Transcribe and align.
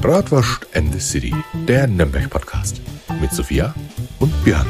Bratwurst 0.00 0.66
and 0.74 0.92
the 0.92 1.00
City, 1.00 1.34
der 1.66 1.86
Nürnberg-Podcast. 1.86 2.82
Mit 3.18 3.32
Sophia 3.32 3.74
und 4.20 4.30
Björn. 4.44 4.66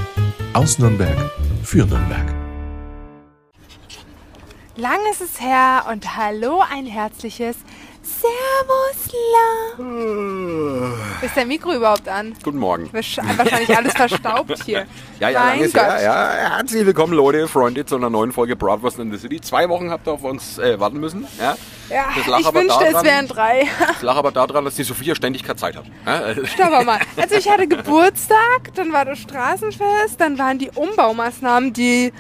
Aus 0.52 0.78
Nürnberg 0.78 1.16
für 1.64 1.84
Nürnberg. 1.84 2.32
Lang 4.76 5.00
ist 5.10 5.20
es 5.20 5.40
her 5.40 5.86
und 5.90 6.16
hallo 6.16 6.62
ein 6.70 6.86
herzliches 6.86 7.56
Servusla. 8.06 9.82
Ist 11.22 11.36
dein 11.36 11.48
Mikro 11.48 11.74
überhaupt 11.74 12.08
an? 12.08 12.34
Guten 12.42 12.58
Morgen. 12.58 12.88
Wahrscheinlich 12.92 13.76
alles 13.76 13.92
verstaubt 13.94 14.62
hier. 14.64 14.86
Ja, 15.18 15.30
ja, 15.30 15.40
mein 15.40 15.60
lange 15.60 15.72
Gott. 15.72 15.82
her. 15.82 16.02
Ja, 16.02 16.28
herzlich 16.58 16.84
willkommen, 16.84 17.14
Leute, 17.14 17.48
Freunde, 17.48 17.86
zu 17.86 17.96
einer 17.96 18.10
neuen 18.10 18.32
Folge 18.32 18.54
Bratwurst 18.54 18.98
in 18.98 19.10
the 19.10 19.16
City. 19.16 19.40
Zwei 19.40 19.66
Wochen 19.70 19.90
habt 19.90 20.06
ihr 20.06 20.12
auf 20.12 20.22
uns 20.24 20.58
äh, 20.58 20.78
warten 20.78 21.00
müssen. 21.00 21.26
Ja, 21.40 21.56
Ja, 21.88 22.04
ich 22.10 22.26
wünschte, 22.26 22.84
es 22.84 22.92
daran- 22.92 23.06
wären 23.06 23.26
drei. 23.26 23.64
Es 23.96 24.02
lag 24.02 24.16
aber 24.16 24.30
daran, 24.30 24.66
dass 24.66 24.74
die 24.74 24.82
Sophia 24.82 25.14
ständig 25.14 25.42
keine 25.42 25.56
Zeit 25.56 25.74
hat. 25.74 25.84
Ja, 26.04 26.32
äh, 26.32 26.36
wir 26.36 26.84
mal. 26.84 26.98
Also 27.16 27.34
ich 27.36 27.48
hatte 27.50 27.66
Geburtstag, 27.66 28.74
dann 28.74 28.92
war 28.92 29.06
das 29.06 29.18
Straßenfest, 29.20 30.20
dann 30.20 30.36
waren 30.38 30.58
die 30.58 30.70
Umbaumaßnahmen, 30.74 31.72
die 31.72 32.12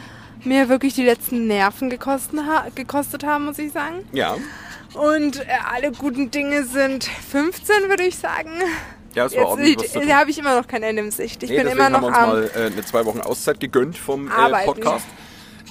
mir 0.44 0.70
wirklich 0.70 0.94
die 0.94 1.04
letzten 1.04 1.46
Nerven 1.46 1.90
gekostet 1.90 3.24
haben, 3.26 3.44
muss 3.44 3.58
ich 3.58 3.72
sagen. 3.72 4.06
ja. 4.12 4.36
Und 4.96 5.40
äh, 5.40 5.44
alle 5.72 5.92
guten 5.92 6.30
Dinge 6.30 6.64
sind 6.64 7.04
15, 7.04 7.88
würde 7.88 8.04
ich 8.04 8.16
sagen. 8.16 8.50
ja, 9.14 9.26
es 9.26 9.36
war 9.36 9.48
ordentlich 9.48 9.76
Jetzt 9.80 9.94
tun. 9.94 10.08
da 10.08 10.16
habe 10.18 10.30
ich 10.30 10.38
immer 10.38 10.58
noch 10.58 10.66
keine 10.66 10.86
Ende 10.86 11.02
im 11.02 11.10
Sicht. 11.10 11.42
Ich 11.42 11.50
Nee, 11.50 11.58
bin 11.58 11.66
immer 11.68 11.90
noch 11.90 12.02
haben 12.12 12.32
wir 12.32 12.42
uns 12.44 12.54
mal 12.54 12.62
äh, 12.62 12.66
eine 12.66 12.84
zwei 12.84 13.04
Wochen 13.04 13.20
Auszeit 13.20 13.60
gegönnt 13.60 13.98
vom 13.98 14.28
äh. 14.28 14.64
Podcast. 14.64 15.06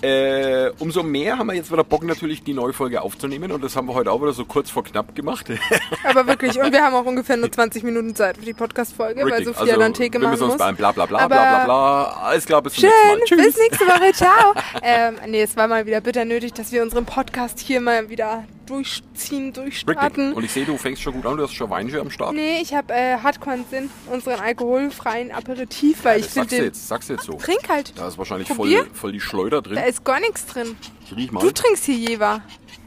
Äh, 0.01 0.71
umso 0.77 1.03
mehr 1.03 1.37
haben 1.39 1.47
wir 1.47 1.53
jetzt 1.55 1.71
wieder 1.71 1.83
Bock, 1.83 2.03
natürlich 2.03 2.43
die 2.43 2.53
neue 2.53 2.73
Folge 2.73 3.01
aufzunehmen 3.01 3.51
und 3.53 3.63
das 3.63 3.75
haben 3.77 3.87
wir 3.87 3.93
heute 3.93 4.11
auch 4.11 4.21
wieder 4.21 4.33
so 4.33 4.43
kurz 4.45 4.69
vor 4.69 4.83
knapp 4.83 5.15
gemacht. 5.15 5.47
Aber 6.03 6.27
wirklich, 6.27 6.59
und 6.59 6.71
wir 6.71 6.83
haben 6.83 6.93
auch 6.93 7.05
ungefähr 7.05 7.37
nur 7.37 7.49
20 7.51 7.81
Minuten 7.83 8.13
Zeit 8.13 8.37
für 8.37 8.45
die 8.45 8.53
Podcast-Folge, 8.53 9.23
weil. 9.23 9.45
Sophia 9.45 9.77
dann 9.77 9.93
Theke 9.93 10.19
wir 10.19 10.19
machen 10.27 10.31
müssen 10.31 10.43
uns 10.43 10.53
muss. 10.53 10.59
beim 10.59 10.75
bla 10.75 10.91
bla 10.91 11.05
bla 11.05 11.19
Aber 11.19 11.35
bla 11.35 11.55
bla 11.55 11.65
bla. 11.65 12.03
Alles 12.23 12.45
klar, 12.45 12.61
bis 12.61 12.73
zum 12.73 12.81
Schön, 12.81 12.91
nächsten 13.17 13.35
Mal. 13.37 13.45
bis 13.45 13.57
nächste 13.57 13.85
Woche, 13.85 14.13
ciao. 14.13 14.53
ähm, 14.83 15.15
nee, 15.27 15.41
es 15.41 15.55
war 15.55 15.67
mal 15.67 15.85
wieder 15.85 16.01
bitter 16.01 16.25
nötig, 16.25 16.53
dass 16.53 16.71
wir 16.71 16.83
unseren 16.83 17.05
Podcast 17.05 17.59
hier 17.59 17.79
mal 17.79 18.09
wieder 18.09 18.43
durchziehen, 18.65 19.45
Richtig. 19.45 19.85
durchstarten. 19.85 20.33
Und 20.33 20.43
ich 20.43 20.51
sehe, 20.51 20.65
du 20.65 20.77
fängst 20.77 21.01
schon 21.01 21.13
gut 21.13 21.25
an, 21.25 21.37
du 21.37 21.43
hast 21.43 21.53
schon 21.53 21.69
Weinchen 21.69 21.99
am 21.99 22.09
Start. 22.09 22.33
Nee, 22.33 22.59
ich 22.61 22.73
habe 22.73 22.93
äh, 22.93 23.17
Hardcore-Sinn, 23.17 23.89
unseren 24.11 24.39
alkoholfreien 24.39 25.31
Aperitif, 25.31 26.03
weil 26.03 26.19
ich 26.19 26.25
das 26.25 26.33
finde 26.33 26.55
den... 26.55 26.63
jetzt, 26.65 26.87
sagst 26.87 27.09
du 27.09 27.13
jetzt 27.13 27.25
so. 27.25 27.33
Trink 27.33 27.69
halt. 27.69 27.93
Da 27.97 28.07
ist 28.07 28.17
wahrscheinlich 28.17 28.47
Probier. 28.47 28.79
voll, 28.79 28.89
voll 28.93 29.11
die 29.11 29.19
Schleuder 29.19 29.61
drin. 29.61 29.75
Da 29.75 29.83
ist 29.83 30.03
gar 30.03 30.19
nichts 30.19 30.45
drin. 30.45 30.75
Ich 31.05 31.15
riech 31.15 31.31
mal. 31.31 31.41
Du 31.41 31.51
trinkst 31.51 31.85
hier 31.85 31.95
Jever. 31.95 32.41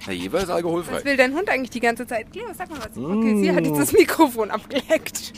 Der 0.06 0.14
Jever 0.14 0.40
ist 0.40 0.50
alkoholfrei. 0.50 0.96
Was 0.96 1.04
will 1.04 1.16
dein 1.16 1.34
Hund 1.34 1.48
eigentlich 1.50 1.70
die 1.70 1.80
ganze 1.80 2.06
Zeit? 2.06 2.32
Cleo, 2.32 2.46
sag 2.56 2.70
mal 2.70 2.78
was. 2.78 2.96
Mm. 2.96 3.18
Okay, 3.18 3.40
sie 3.40 3.52
hat 3.52 3.66
jetzt 3.66 3.78
das 3.78 3.92
Mikrofon 3.92 4.50
abgeleckt. 4.50 5.32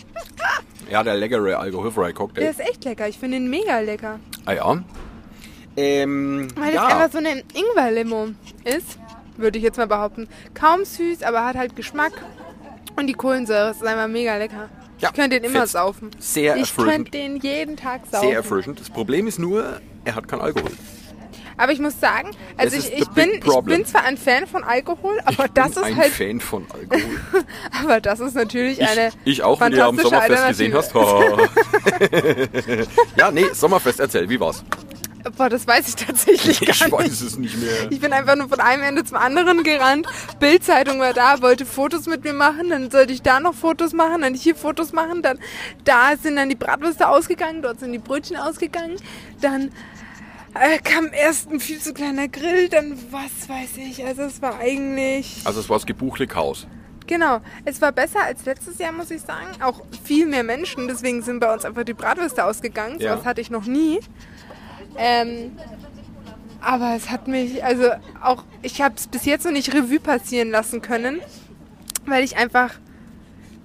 Ja, 0.90 1.02
der 1.02 1.16
leckere 1.16 1.58
alkoholfreie 1.58 2.12
Cocktail. 2.12 2.42
Der 2.42 2.50
ist 2.50 2.60
echt 2.60 2.84
lecker. 2.84 3.08
Ich 3.08 3.18
finde 3.18 3.38
ihn 3.38 3.48
mega 3.48 3.80
lecker. 3.80 4.20
Ah 4.44 4.52
ja. 4.52 4.84
Ähm, 5.76 6.48
Weil 6.56 6.74
ja. 6.74 6.84
das 6.84 6.92
einfach 6.92 7.12
so 7.12 7.18
eine 7.18 7.42
Ingwer-Limo 7.54 8.28
ist, 8.64 8.98
würde 9.40 9.58
ich 9.58 9.64
jetzt 9.64 9.78
mal 9.78 9.86
behaupten. 9.86 10.28
Kaum 10.54 10.84
süß, 10.84 11.22
aber 11.22 11.44
hat 11.44 11.56
halt 11.56 11.76
Geschmack. 11.76 12.12
Und 12.96 13.06
die 13.06 13.14
Kohlensäure 13.14 13.70
ist 13.70 13.84
einfach 13.84 14.08
mega 14.08 14.36
lecker. 14.36 14.68
Ja, 14.98 15.08
ich 15.08 15.14
könnte 15.14 15.40
den 15.40 15.50
immer 15.50 15.60
fetzt. 15.60 15.72
saufen. 15.72 16.10
Sehr 16.18 16.56
ich 16.56 16.62
erfrischend. 16.62 16.92
könnte 16.92 17.10
den 17.12 17.36
jeden 17.38 17.76
Tag 17.76 18.02
saufen. 18.10 18.26
Sehr 18.28 18.36
erfrischend. 18.36 18.80
Das 18.80 18.90
Problem 18.90 19.26
ist 19.26 19.38
nur, 19.38 19.80
er 20.04 20.14
hat 20.14 20.28
keinen 20.28 20.42
Alkohol. 20.42 20.70
Aber 21.56 21.72
ich 21.72 21.78
muss 21.78 22.00
sagen, 22.00 22.30
also 22.56 22.74
Das 22.76 22.86
ich, 22.86 22.98
ich, 23.00 23.08
bin, 23.10 23.30
ich 23.34 23.60
bin 23.64 23.84
zwar 23.84 24.04
ein 24.04 24.16
Fan 24.16 24.46
von 24.46 24.64
Alkohol, 24.64 25.20
aber 25.26 25.46
das 25.48 25.70
ich 25.70 25.74
bin 25.74 25.82
ist 25.82 25.88
ein 25.90 25.96
halt, 25.96 26.12
Fan 26.12 26.40
von 26.40 26.66
Alkohol. 26.72 27.20
aber 27.82 28.00
das 28.00 28.20
ist 28.20 28.34
natürlich 28.34 28.80
Ich, 28.80 28.88
eine 28.88 29.10
ich 29.26 29.42
auch, 29.42 29.60
wie 29.60 29.70
du 29.70 29.76
ja 29.76 29.88
am 29.88 29.98
Sommerfest 29.98 30.48
gesehen 30.48 30.74
hast. 30.74 30.94
Ja, 33.16 33.30
nee, 33.30 33.46
Sommerfest, 33.52 34.00
erzähl, 34.00 34.28
wie 34.28 34.40
war's? 34.40 34.64
Boah, 35.36 35.48
das 35.48 35.66
weiß 35.66 35.88
ich 35.88 35.96
tatsächlich 35.96 36.60
gar 36.60 36.70
Ich 36.74 36.80
nicht. 36.82 36.92
weiß 36.92 37.20
es 37.20 37.36
nicht 37.38 37.56
mehr. 37.58 37.90
Ich 37.90 38.00
bin 38.00 38.12
einfach 38.12 38.36
nur 38.36 38.48
von 38.48 38.60
einem 38.60 38.82
Ende 38.82 39.04
zum 39.04 39.16
anderen 39.18 39.62
gerannt. 39.62 40.06
Bildzeitung 40.38 40.98
war 41.00 41.12
da, 41.12 41.42
wollte 41.42 41.66
Fotos 41.66 42.06
mit 42.06 42.24
mir 42.24 42.32
machen. 42.32 42.70
Dann 42.70 42.90
sollte 42.90 43.12
ich 43.12 43.22
da 43.22 43.40
noch 43.40 43.54
Fotos 43.54 43.92
machen, 43.92 44.22
dann 44.22 44.34
hier 44.34 44.54
Fotos 44.54 44.92
machen. 44.92 45.22
Dann 45.22 45.38
da 45.84 46.12
sind 46.20 46.36
dann 46.36 46.48
die 46.48 46.54
Bratwürste 46.56 47.08
ausgegangen, 47.08 47.62
dort 47.62 47.80
sind 47.80 47.92
die 47.92 47.98
Brötchen 47.98 48.36
ausgegangen. 48.36 48.96
Dann 49.40 49.70
äh, 50.54 50.78
kam 50.78 51.10
erst 51.12 51.50
ein 51.50 51.60
viel 51.60 51.80
zu 51.80 51.92
kleiner 51.94 52.26
Grill, 52.28 52.68
dann 52.68 52.98
was 53.10 53.48
weiß 53.48 53.76
ich. 53.76 54.04
Also 54.04 54.22
es 54.22 54.40
war 54.42 54.58
eigentlich 54.58 55.42
Also 55.44 55.60
es 55.60 55.68
war 55.68 55.76
das 55.76 55.86
gebuchte 55.86 56.26
Chaos. 56.26 56.66
genau. 57.06 57.40
Es 57.64 57.80
war 57.80 57.92
besser 57.92 58.22
als 58.24 58.44
letztes 58.46 58.78
Jahr, 58.78 58.92
muss 58.92 59.10
ich 59.10 59.20
sagen. 59.20 59.46
Auch 59.62 59.82
viel 60.04 60.26
mehr 60.26 60.42
Menschen, 60.44 60.88
deswegen 60.88 61.22
sind 61.22 61.40
bei 61.40 61.52
uns 61.52 61.64
einfach 61.64 61.84
die 61.84 61.94
Bratwürste 61.94 62.44
ausgegangen. 62.44 62.96
So 62.98 63.04
Ja. 63.04 63.18
was 63.18 63.24
hatte 63.24 63.40
ich 63.40 63.50
noch 63.50 63.66
nie. 63.66 64.00
Ähm, 64.96 65.52
aber 66.60 66.94
es 66.96 67.10
hat 67.10 67.26
mich, 67.26 67.64
also 67.64 67.90
auch, 68.22 68.44
ich 68.62 68.82
habe 68.82 68.94
es 68.96 69.06
bis 69.06 69.24
jetzt 69.24 69.44
noch 69.44 69.52
nicht 69.52 69.72
Revue 69.74 70.00
passieren 70.00 70.50
lassen 70.50 70.82
können, 70.82 71.20
weil 72.06 72.22
ich 72.22 72.36
einfach 72.36 72.74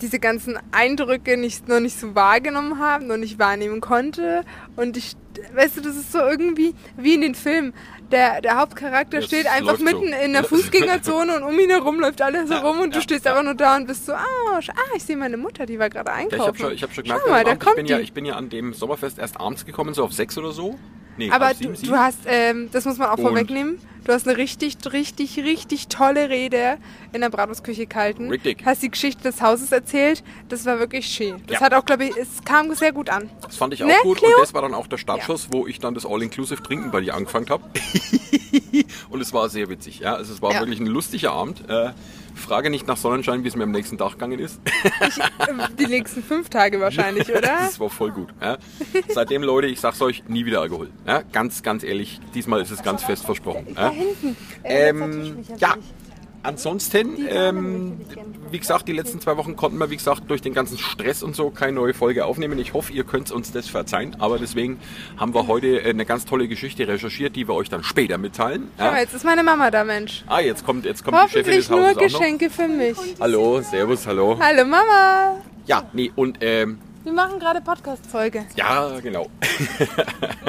diese 0.02 0.20
ganzen 0.20 0.58
Eindrücke 0.72 1.38
nicht, 1.38 1.68
noch 1.68 1.80
nicht 1.80 2.00
so 2.00 2.16
wahrgenommen 2.16 2.80
habe, 2.80 3.06
noch 3.06 3.18
nicht 3.18 3.40
wahrnehmen 3.40 3.82
konnte. 3.82 4.44
Und 4.76 4.98
ich, 4.98 5.16
weißt 5.54 5.78
du, 5.78 5.82
das 5.82 5.96
ist 5.96 6.12
so 6.12 6.20
irgendwie 6.20 6.74
wie 6.98 7.16
in 7.16 7.22
den 7.22 7.36
Filmen. 7.36 7.74
Der, 8.12 8.40
der 8.40 8.58
Hauptcharakter 8.60 9.18
Das 9.18 9.26
steht 9.26 9.48
einfach 9.48 9.80
mitten 9.80 10.10
so. 10.10 10.24
in 10.24 10.34
der 10.34 10.44
Fußgängerzone 10.44 11.38
und 11.38 11.44
um 11.44 11.58
ihn 11.58 11.72
herum 11.72 12.00
läuft 12.00 12.22
alles 12.22 12.50
so 12.50 12.56
rum 12.56 12.80
und 12.82 12.94
du 12.94 13.00
ja, 13.00 13.02
stehst 13.04 13.26
ja. 13.26 13.32
einfach 13.32 13.44
nur 13.44 13.56
da 13.56 13.76
und 13.78 13.88
bist 13.88 14.06
so, 14.06 14.14
ah, 14.14 14.60
ah 14.60 14.96
ich 14.96 15.04
sehe 15.04 15.18
meine 15.18 15.38
Mutter, 15.38 15.66
die 15.66 15.80
war 15.80 15.90
gerade 15.90 16.12
Ja, 16.12 16.16
einkaufen. 16.16 16.40
ich 16.40 16.48
habe 16.48 16.58
schon, 16.60 16.72
ich 16.74 16.84
hab 16.84 16.94
schon 16.94 17.04
gemerkt, 17.04 17.28
mal, 17.28 17.44
da 17.44 17.54
ich, 17.54 17.76
bin 17.76 17.86
ja, 17.88 18.00
ich 18.00 18.14
bin 18.14 18.26
ja 18.26 18.36
an 18.36 18.50
dem 18.50 18.74
Sommerfest 18.74 19.18
erst 19.18 19.40
abends 19.40 19.66
gekommen, 19.66 19.96
so 19.96 20.04
auf 20.04 20.14
sechs 20.14 20.38
oder 20.38 20.52
so. 20.52 20.78
Nee, 21.18 21.30
Aber 21.32 21.54
du, 21.54 21.70
du 21.70 21.92
hast, 21.96 22.20
ähm, 22.26 22.70
das 22.72 22.86
muss 22.86 22.98
man 22.98 23.10
auch 23.10 23.20
vorwegnehmen, 23.20 23.80
du 24.06 24.14
hast 24.14 24.28
eine 24.28 24.38
richtig, 24.38 24.78
richtig, 24.92 25.38
richtig 25.40 25.88
tolle 25.90 26.30
Rede 26.30 26.78
in 27.12 27.22
der 27.22 27.30
Bratwurstküche 27.30 27.86
gehalten. 27.88 28.30
Richtig. 28.30 28.64
Hast 28.66 28.82
die 28.84 28.90
Geschichte 28.90 29.24
des 29.24 29.42
Hauses 29.42 29.72
erzählt. 29.72 30.24
Das 30.50 30.66
war 30.66 30.80
wirklich 30.80 31.08
schön. 31.08 31.42
Das 31.48 31.60
Ja. 31.60 31.66
hat 31.66 31.74
auch, 31.74 31.86
glaube 31.86 32.06
ich, 32.06 32.16
es 32.18 32.44
kam 32.46 32.74
sehr 32.74 32.92
gut 32.94 33.10
an. 33.10 33.30
Das 33.42 33.58
fand 33.58 33.74
ich 33.74 33.84
auch 33.84 33.88
Ne, 33.88 33.94
gut 34.04 34.20
Cleo? 34.20 34.30
und 34.36 34.42
das 34.42 34.54
war 34.54 34.62
dann 34.62 34.74
auch 34.74 34.88
der 34.88 34.98
Startschuss, 34.98 35.50
wo 35.52 35.68
ich 35.68 35.80
dann 35.80 35.94
das 35.94 36.06
All-Inclusive-Trinken 36.06 36.92
bei 36.92 37.02
dir 37.02 37.14
angefangen 37.16 37.50
habe. 37.50 37.64
und 39.10 39.22
es 39.22 39.34
war 39.34 39.50
sehr 39.50 39.70
witzig. 39.70 40.00
Ja? 40.00 40.16
Also 40.16 40.34
es 40.34 40.42
war 40.42 40.54
Ja. 40.54 40.60
wirklich 40.60 40.80
ein 40.80 40.86
lustiger 40.88 41.32
Abend. 41.34 41.68
Äh, 41.70 41.92
frage 42.36 42.70
nicht 42.70 42.86
nach 42.86 42.98
Sonnenschein, 42.98 43.44
wie 43.44 43.48
es 43.48 43.56
mir 43.56 43.64
am 43.64 43.72
nächsten 43.72 43.98
Tag 43.98 44.12
gegangen 44.14 44.40
ist. 44.40 44.60
Ähm, 45.48 45.62
Die 45.78 45.86
nächsten 45.88 46.24
fünf 46.24 46.50
Tage 46.50 46.80
wahrscheinlich, 46.80 47.30
oder? 47.30 47.42
Das 47.60 47.80
war 47.80 47.90
voll 47.90 48.12
gut. 48.12 48.30
Ja? 48.42 48.58
Seitdem, 49.10 49.44
Leute, 49.44 49.68
ich 49.68 49.80
sag's 49.80 50.02
euch, 50.02 50.24
nie 50.28 50.46
wieder 50.46 50.62
Alkohol. 50.62 50.90
Ja? 51.08 51.22
Ganz, 51.32 51.64
ganz 51.64 51.84
ehrlich, 51.84 52.20
diesmal 52.34 52.62
ist 52.62 52.72
es 52.72 52.82
ganz 52.84 53.04
fest 53.04 53.26
versprochen. 53.26 53.68
Ja? 53.76 53.92
Hinten. 53.96 54.38
Äh, 54.64 54.90
Ähm, 54.90 55.38
ja, 55.58 55.76
ansonsten, 56.44 57.18
ähm, 57.28 58.00
wie 58.52 58.60
gesagt, 58.60 58.88
die 58.88 58.94
letzten 58.94 59.20
zwei 59.20 59.36
Wochen 59.38 59.56
konnten 59.56 59.78
wir, 59.80 59.90
wie 59.90 59.96
gesagt, 59.98 60.24
durch 60.28 60.42
den 60.42 60.54
ganzen 60.54 60.78
Stress 60.78 61.24
und 61.24 61.36
so 61.36 61.50
keine 61.50 61.74
neue 61.74 61.94
Folge 61.96 62.26
aufnehmen. 62.26 62.60
Ich 62.60 62.74
hoffe, 62.74 62.94
ihr 62.94 63.04
könnt 63.04 63.32
uns 63.32 63.52
das 63.52 63.68
verzeihen. 63.68 64.16
Aber 64.20 64.38
deswegen 64.38 64.80
haben 65.18 65.34
wir 65.34 65.48
heute 65.48 65.82
äh, 65.82 65.90
eine 65.90 66.06
ganz 66.06 66.26
tolle 66.26 66.48
Geschichte 66.48 66.88
recherchiert, 66.88 67.36
die 67.36 67.48
wir 67.48 67.56
euch 67.56 67.70
dann 67.70 67.84
später 67.84 68.18
mitteilen. 68.20 68.70
Ja? 68.78 68.98
jetzt 68.98 69.14
ist 69.16 69.26
meine 69.26 69.44
Mama 69.44 69.72
da, 69.72 69.84
Mensch. 69.84 70.24
Ah, 70.28 70.40
jetzt 70.40 70.64
kommt, 70.66 70.86
jetzt 70.86 71.04
kommt 71.04 71.18
die 71.18 71.22
Chefin 71.30 71.40
Hoffentlich 71.40 71.58
des 71.58 71.70
nur 71.70 71.80
Hauses 71.82 71.96
noch. 71.96 72.20
Geschenke 72.20 72.50
für 72.52 72.68
mich. 72.68 72.98
Hallo, 73.20 73.62
servus, 73.62 74.06
hallo. 74.06 74.38
Hallo 74.40 74.66
Mama. 74.66 75.38
Ja, 75.66 75.84
nee, 75.94 76.12
und 76.16 76.38
ähm, 76.42 76.78
Wir 77.04 77.14
machen 77.14 77.40
gerade 77.40 77.60
Podcast-Folge. 77.62 78.46
ja, 78.56 79.00
genau. 79.00 79.28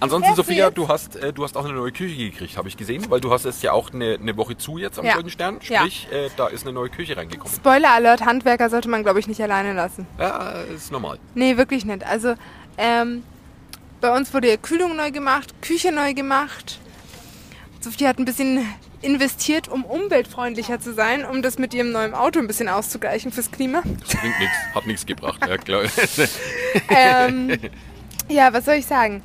Ansonsten, 0.00 0.30
Erzähl 0.30 0.44
Sophia, 0.44 0.70
du 0.70 0.88
hast, 0.88 1.16
äh, 1.16 1.32
du 1.32 1.42
hast 1.42 1.56
auch 1.56 1.64
eine 1.64 1.74
neue 1.74 1.90
Küche 1.90 2.16
gekriegt, 2.16 2.56
habe 2.56 2.68
ich 2.68 2.76
gesehen, 2.76 3.04
weil 3.10 3.20
du 3.20 3.32
hast 3.32 3.44
jetzt 3.44 3.62
ja 3.62 3.72
auch 3.72 3.92
eine, 3.92 4.14
eine 4.20 4.36
Woche 4.36 4.56
zu 4.56 4.78
jetzt 4.78 4.98
am 4.98 5.04
Ja. 5.04 5.14
Golden 5.14 5.30
Stern. 5.30 5.58
Ja. 5.68 5.80
Sprich, 5.80 6.08
äh, 6.12 6.28
da 6.36 6.46
ist 6.46 6.64
eine 6.64 6.72
neue 6.72 6.88
Küche 6.88 7.16
reingekommen. 7.16 7.52
Spoiler 7.54 7.90
Alert, 7.90 8.24
Handwerker 8.24 8.70
sollte 8.70 8.88
man, 8.88 9.02
glaube 9.02 9.18
ich, 9.18 9.26
nicht 9.26 9.42
alleine 9.42 9.72
lassen. 9.72 10.06
Ja, 10.18 10.52
ist 10.74 10.92
normal. 10.92 11.18
Nee, 11.34 11.56
wirklich 11.56 11.84
nicht. 11.84 12.04
Also, 12.06 12.34
ähm, 12.76 13.24
bei 14.00 14.16
uns 14.16 14.32
wurde 14.32 14.48
ja 14.48 14.56
Kühlung 14.56 14.94
neu 14.94 15.10
gemacht, 15.10 15.52
Küche 15.62 15.90
neu 15.90 16.14
gemacht. 16.14 16.78
Sophie 17.80 18.06
hat 18.06 18.18
ein 18.18 18.24
bisschen 18.24 18.64
investiert, 19.02 19.68
um 19.68 19.84
umweltfreundlicher 19.84 20.80
zu 20.80 20.92
sein, 20.92 21.24
um 21.24 21.42
das 21.42 21.58
mit 21.58 21.74
ihrem 21.74 21.90
neuen 21.92 22.14
Auto 22.14 22.38
ein 22.40 22.46
bisschen 22.46 22.68
auszugleichen 22.68 23.32
fürs 23.32 23.50
Klima. 23.50 23.82
Das 23.84 24.16
bringt 24.16 24.38
nichts, 24.38 24.56
hat 24.74 24.86
nichts 24.86 25.06
gebracht. 25.06 25.40
Ja, 25.46 25.56
klar. 25.56 25.82
ähm, 26.88 27.58
ja, 28.28 28.52
was 28.52 28.64
soll 28.64 28.74
ich 28.74 28.86
sagen? 28.86 29.22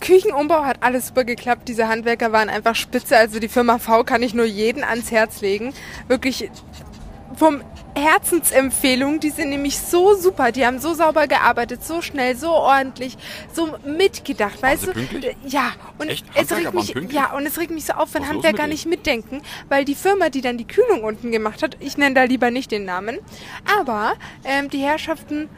Küchenumbau 0.00 0.64
hat 0.64 0.82
alles 0.82 1.08
super 1.08 1.24
geklappt. 1.24 1.68
Diese 1.68 1.88
Handwerker 1.88 2.32
waren 2.32 2.48
einfach 2.48 2.74
spitze. 2.74 3.16
Also 3.16 3.40
die 3.40 3.48
Firma 3.48 3.78
V 3.78 4.04
kann 4.04 4.22
ich 4.22 4.34
nur 4.34 4.46
jeden 4.46 4.84
ans 4.84 5.10
Herz 5.10 5.40
legen. 5.40 5.72
Wirklich 6.08 6.50
vom 7.36 7.62
Herzensempfehlung. 7.94 9.20
Die 9.20 9.30
sind 9.30 9.50
nämlich 9.50 9.78
so 9.78 10.14
super. 10.14 10.52
Die 10.52 10.64
haben 10.64 10.78
so 10.78 10.94
sauber 10.94 11.26
gearbeitet, 11.26 11.84
so 11.84 12.00
schnell, 12.00 12.36
so 12.36 12.50
ordentlich, 12.50 13.16
so 13.52 13.76
mitgedacht. 13.84 14.62
Weißt 14.62 14.86
du? 14.86 14.92
pünktlich? 14.92 15.36
Ja. 15.46 15.72
Und 15.98 16.08
Echt? 16.08 16.26
es 16.34 16.50
regt 16.52 16.74
mich, 16.74 16.94
ja, 17.10 17.32
und 17.36 17.46
es 17.46 17.58
regt 17.58 17.70
mich 17.70 17.86
so 17.86 17.94
auf, 17.94 18.14
wenn 18.14 18.22
Was 18.22 18.30
Handwerker 18.30 18.66
nicht 18.66 18.86
mitdenken, 18.86 19.42
weil 19.68 19.84
die 19.84 19.94
Firma, 19.94 20.28
die 20.30 20.40
dann 20.40 20.58
die 20.58 20.66
Kühlung 20.66 21.02
unten 21.02 21.32
gemacht 21.32 21.62
hat, 21.62 21.76
ich 21.80 21.96
nenne 21.96 22.14
da 22.14 22.24
lieber 22.24 22.50
nicht 22.50 22.70
den 22.70 22.84
Namen, 22.84 23.18
aber 23.80 24.14
ähm, 24.44 24.70
die 24.70 24.78
Herrschaften 24.78 25.48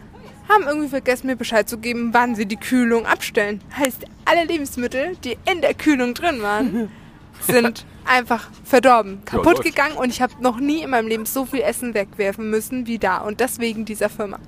haben 0.50 0.64
irgendwie 0.67 0.88
vergessen, 0.88 1.26
mir 1.29 1.37
Bescheid 1.37 1.69
zu 1.69 1.79
geben, 1.79 2.11
wann 2.12 2.35
sie 2.35 2.47
die 2.47 2.56
Kühlung 2.56 3.06
abstellen. 3.06 3.61
Heißt, 3.76 4.05
alle 4.25 4.44
Lebensmittel, 4.44 5.17
die 5.25 5.37
in 5.50 5.61
der 5.61 5.75
Kühlung 5.75 6.14
drin 6.14 6.43
waren, 6.43 6.91
sind 7.41 7.87
einfach 8.05 8.49
verdorben, 8.64 9.25
kaputt 9.25 9.47
läuft. 9.58 9.62
gegangen 9.64 9.97
und 9.97 10.11
ich 10.11 10.20
habe 10.20 10.32
noch 10.41 10.58
nie 10.58 10.82
in 10.82 10.91
meinem 10.91 11.08
Leben 11.08 11.25
so 11.26 11.47
viel 11.47 11.61
Essen 11.62 11.94
wegwerfen 11.94 12.50
müssen 12.50 12.87
wie 12.87 12.99
da 12.99 13.19
und 13.19 13.41
deswegen 13.41 13.85
dieser 13.85 14.08
Firma. 14.08 14.38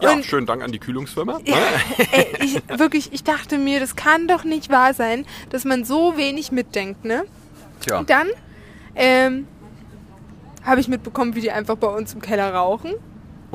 Ja, 0.00 0.12
Und- 0.12 0.24
schönen 0.24 0.46
Dank 0.46 0.62
an 0.62 0.72
die 0.72 0.78
Kühlungsfirma. 0.78 1.40
Ja, 1.44 1.56
ey, 2.12 2.26
ich, 2.42 2.62
wirklich, 2.78 3.12
ich 3.12 3.22
dachte 3.24 3.58
mir, 3.58 3.80
das 3.80 3.96
kann 3.96 4.28
doch 4.28 4.44
nicht 4.44 4.70
wahr 4.70 4.92
sein, 4.94 5.24
dass 5.50 5.64
man 5.64 5.84
so 5.84 6.16
wenig 6.16 6.52
mitdenkt, 6.52 7.04
ne? 7.04 7.24
Tja, 7.80 7.98
Und 7.98 8.10
dann 8.10 8.28
ähm, 8.94 9.46
habe 10.64 10.80
ich 10.80 10.88
mitbekommen, 10.88 11.34
wie 11.34 11.40
die 11.40 11.50
einfach 11.52 11.76
bei 11.76 11.86
uns 11.88 12.14
im 12.14 12.20
Keller 12.20 12.52
rauchen, 12.54 12.92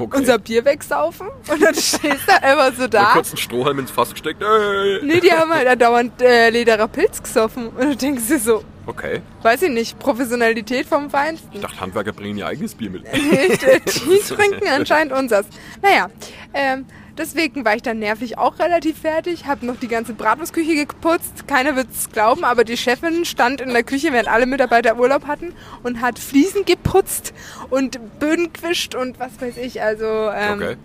okay. 0.03 0.17
unser 0.17 0.37
Bier 0.39 0.65
wegsaufen 0.65 1.27
und 1.51 1.61
dann 1.61 1.75
stehst 1.75 2.27
du 2.27 2.43
einfach 2.43 2.73
so 2.77 2.87
da. 2.87 3.11
kurz 3.13 3.29
einen 3.29 3.37
Strohhalm 3.37 3.79
ins 3.79 3.91
Fass 3.91 4.11
gesteckt. 4.11 4.41
Ey. 4.41 4.99
Nee, 5.03 5.19
die 5.19 5.31
haben 5.31 5.51
halt 5.51 5.67
andauernd 5.67 6.21
äh, 6.21 6.49
Lederer 6.49 6.87
Pilz 6.87 7.21
gesoffen. 7.21 7.67
Und 7.69 7.81
du 7.81 7.95
denkst 7.95 8.27
dir 8.27 8.39
so, 8.39 8.63
Okay. 8.85 9.21
weiß 9.43 9.61
ich 9.63 9.69
nicht, 9.69 9.99
Professionalität 9.99 10.87
vom 10.87 11.11
Feinsten. 11.11 11.49
Ich 11.53 11.61
dachte, 11.61 11.79
Handwerker 11.79 12.11
bringen 12.11 12.39
ihr 12.39 12.47
eigenes 12.47 12.73
Bier 12.73 12.89
mit. 12.89 13.03
die 13.13 14.19
trinken 14.33 14.67
anscheinend 14.67 15.13
unsers. 15.13 15.45
Naja, 15.81 16.09
ähm, 16.53 16.85
deswegen 17.19 17.63
war 17.65 17.75
ich 17.75 17.83
dann 17.83 17.99
nervlich 17.99 18.37
auch 18.37 18.57
relativ 18.57 18.99
fertig, 18.99 19.45
habe 19.45 19.65
noch 19.65 19.75
die 19.75 19.87
ganze 19.87 20.13
Bratwurstküche 20.13 20.85
geputzt. 20.85 21.47
Keiner 21.47 21.75
wird 21.75 21.87
es 21.91 22.09
glauben, 22.09 22.43
aber 22.43 22.63
die 22.63 22.77
Chefin 22.77 23.25
stand 23.25 23.61
in 23.61 23.69
der 23.69 23.83
Küche, 23.83 24.11
während 24.11 24.27
alle 24.29 24.45
Mitarbeiter 24.47 24.97
Urlaub 24.97 25.27
hatten 25.27 25.53
und 25.83 26.01
hat 26.01 26.17
Fliesen 26.17 26.65
geputzt 26.65 27.33
und 27.69 27.99
Böden 28.19 28.51
gewischt 28.53 28.95
und 28.95 29.19
was 29.19 29.39
weiß 29.39 29.57
ich. 29.57 29.81
Also 29.81 30.05
ähm, 30.05 30.53
Okay. 30.59 30.77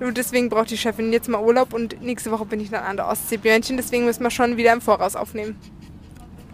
und 0.00 0.16
deswegen 0.16 0.48
braucht 0.48 0.70
die 0.70 0.78
Chefin 0.78 1.12
jetzt 1.12 1.28
mal 1.28 1.40
Urlaub 1.42 1.72
und 1.72 2.02
nächste 2.02 2.30
Woche 2.32 2.46
bin 2.46 2.58
ich 2.60 2.70
dann 2.70 2.82
an 2.82 2.96
der 2.96 3.06
Ostsee 3.08 3.36
Björnchen. 3.36 3.76
Deswegen 3.76 4.04
müssen 4.06 4.22
wir 4.24 4.30
schon 4.30 4.56
wieder 4.56 4.72
im 4.72 4.80
Voraus 4.80 5.14
aufnehmen. 5.14 5.56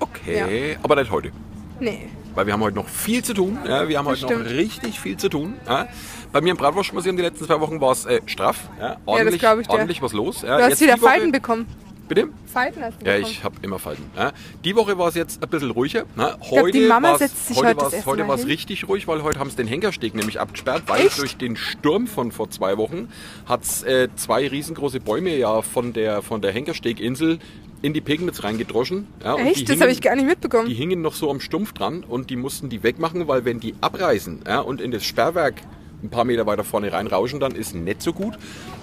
Okay, 0.00 0.76
aber 0.82 0.96
nicht 0.96 1.10
heute. 1.10 1.30
Nee. 1.78 2.08
Weil 2.34 2.46
wir 2.46 2.52
haben 2.52 2.62
heute 2.62 2.76
noch 2.76 2.88
viel 2.88 3.22
zu 3.24 3.34
tun. 3.34 3.58
Ja, 3.66 3.88
wir 3.88 3.98
haben 3.98 4.06
Das 4.06 4.22
heute 4.22 4.34
noch 4.34 4.40
stimmt. 4.44 4.58
richtig 4.58 5.00
viel 5.00 5.16
zu 5.16 5.28
tun. 5.28 5.54
Ja. 5.66 5.88
Bei 6.32 6.40
mir 6.40 6.50
im 6.52 6.56
Bratwurstmuseum 6.56 7.16
die 7.16 7.22
letzten 7.22 7.44
zwei 7.44 7.60
Wochen 7.60 7.80
war 7.80 7.92
es 7.92 8.04
äh, 8.06 8.20
straff. 8.26 8.68
Ja, 8.80 8.96
ordentlich, 9.04 9.40
glaub 9.40 9.58
ich 9.58 9.66
dir. 9.66 9.72
ordentlich 9.72 10.00
was 10.00 10.12
los. 10.12 10.42
Ja, 10.42 10.58
Du 10.58 10.64
hast 10.64 10.80
wieder 10.80 10.96
Falten 10.96 11.32
bekommen. 11.32 11.66
Bitte? 12.10 12.28
Falten 12.44 12.82
hast 12.82 13.00
du 13.00 13.06
Ja, 13.06 13.12
bekommen. 13.14 13.32
ich 13.32 13.44
habe 13.44 13.54
immer 13.62 13.78
Falten. 13.78 14.02
Ja. 14.16 14.32
Die 14.64 14.74
Woche 14.74 14.98
war 14.98 15.06
es 15.06 15.14
jetzt 15.14 15.40
ein 15.44 15.48
bisschen 15.48 15.70
ruhiger. 15.70 16.06
Glaub, 16.16 16.44
Heute 16.50 16.90
war 16.90 18.34
es 18.34 18.46
richtig 18.48 18.88
ruhig, 18.88 19.06
weil 19.06 19.22
heute 19.22 19.38
haben 19.38 19.48
sie 19.48 19.54
den 19.54 19.68
Henkersteg 19.68 20.16
nämlich 20.16 20.40
abgesperrt, 20.40 20.82
weil 20.88 21.06
Echt? 21.06 21.20
durch 21.20 21.36
den 21.36 21.54
Sturm 21.54 22.08
von 22.08 22.32
vor 22.32 22.50
zwei 22.50 22.76
Wochen 22.78 23.10
hat 23.46 23.62
es 23.62 23.84
äh, 23.84 24.08
zwei 24.16 24.48
riesengroße 24.48 24.98
Bäume 24.98 25.36
ja 25.36 25.62
von 25.62 25.92
der, 25.92 26.22
von 26.22 26.42
der 26.42 26.50
Henkersteginsel 26.50 27.38
in 27.80 27.92
die 27.94 28.00
Pegnitz 28.00 28.42
reingedroschen. 28.42 29.06
Ja, 29.22 29.36
Echt? 29.36 29.68
Das 29.68 29.80
habe 29.80 29.92
ich 29.92 30.02
gar 30.02 30.16
nicht 30.16 30.26
mitbekommen. 30.26 30.68
Die 30.68 30.74
hingen 30.74 31.02
noch 31.02 31.14
so 31.14 31.30
am 31.30 31.38
Stumpf 31.38 31.74
dran 31.74 32.02
und 32.02 32.28
die 32.28 32.36
mussten 32.36 32.68
die 32.70 32.82
wegmachen, 32.82 33.28
weil 33.28 33.44
wenn 33.44 33.60
die 33.60 33.76
abreißen 33.80 34.40
ja, 34.48 34.58
und 34.58 34.80
in 34.80 34.90
das 34.90 35.04
Sperrwerk 35.04 35.62
ein 36.02 36.10
paar 36.10 36.24
Meter 36.24 36.44
weiter 36.46 36.64
vorne 36.64 36.92
reinrauschen, 36.92 37.38
dann 37.38 37.54
ist 37.54 37.76
nicht 37.76 38.02
so 38.02 38.12
gut. 38.12 38.36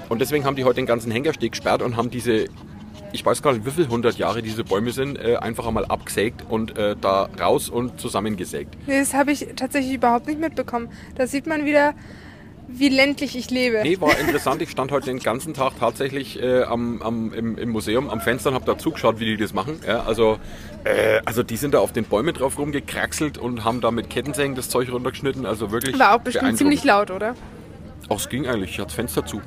Und 0.07 0.21
deswegen 0.21 0.45
haben 0.45 0.56
die 0.56 0.63
heute 0.63 0.75
den 0.75 0.85
ganzen 0.85 1.12
Henkersteg 1.12 1.51
gesperrt 1.51 1.81
und 1.81 1.97
haben 1.97 2.09
diese, 2.09 2.45
ich 3.17 3.25
weiß 3.25 3.41
gar 3.41 3.53
nicht, 3.53 3.65
wie 3.65 3.71
viele 3.71 3.87
hundert 3.87 4.17
Jahre 4.19 4.43
diese 4.43 4.63
Bäume 4.63 4.91
sind, 4.91 5.17
äh, 5.17 5.37
einfach 5.37 5.65
einmal 5.65 5.85
abgesägt 5.85 6.43
und 6.47 6.77
äh, 6.77 6.95
da 7.01 7.27
raus 7.39 7.67
und 7.67 7.99
zusammengesägt. 7.99 8.77
Nee, 8.85 8.99
das 8.99 9.15
habe 9.15 9.31
ich 9.31 9.47
tatsächlich 9.55 9.95
überhaupt 9.95 10.27
nicht 10.27 10.39
mitbekommen. 10.39 10.89
Da 11.15 11.25
sieht 11.25 11.47
man 11.47 11.65
wieder, 11.65 11.95
wie 12.67 12.89
ländlich 12.89 13.35
ich 13.35 13.49
lebe. 13.49 13.79
Nee, 13.81 13.99
war 13.99 14.15
interessant. 14.19 14.61
Ich 14.61 14.69
stand 14.69 14.91
heute 14.91 15.07
den 15.07 15.17
ganzen 15.17 15.55
Tag 15.55 15.73
tatsächlich 15.79 16.39
äh, 16.39 16.61
am, 16.61 17.01
am, 17.01 17.33
im, 17.33 17.57
im 17.57 17.69
Museum 17.69 18.07
am 18.11 18.21
Fenster 18.21 18.49
und 18.49 18.55
habe 18.55 18.65
da 18.65 18.77
zugeschaut, 18.77 19.19
wie 19.19 19.25
die 19.25 19.37
das 19.37 19.51
machen. 19.51 19.79
Ja, 19.87 20.03
also, 20.03 20.37
äh, 20.83 21.19
also 21.25 21.41
die 21.41 21.57
sind 21.57 21.73
da 21.73 21.79
auf 21.79 21.93
den 21.93 22.03
Bäumen 22.03 22.35
drauf 22.35 22.59
rumgekraxelt 22.59 23.39
und 23.39 23.63
haben 23.63 23.81
da 23.81 23.89
mit 23.89 24.11
Kettensägen 24.11 24.55
das 24.55 24.69
Zeug 24.69 24.91
runtergeschnitten. 24.91 25.47
Also 25.47 25.71
wirklich 25.71 25.97
War 25.97 26.15
auch 26.15 26.21
bestimmt 26.21 26.55
ziemlich 26.55 26.83
laut, 26.83 27.09
oder? 27.09 27.33
Auch 28.09 28.19
es 28.19 28.30
ging 28.30 28.48
eigentlich, 28.48 28.71
ich 28.71 28.77
hatte 28.77 28.88
das 28.88 28.95
Fenster 28.95 29.25
zu. 29.25 29.42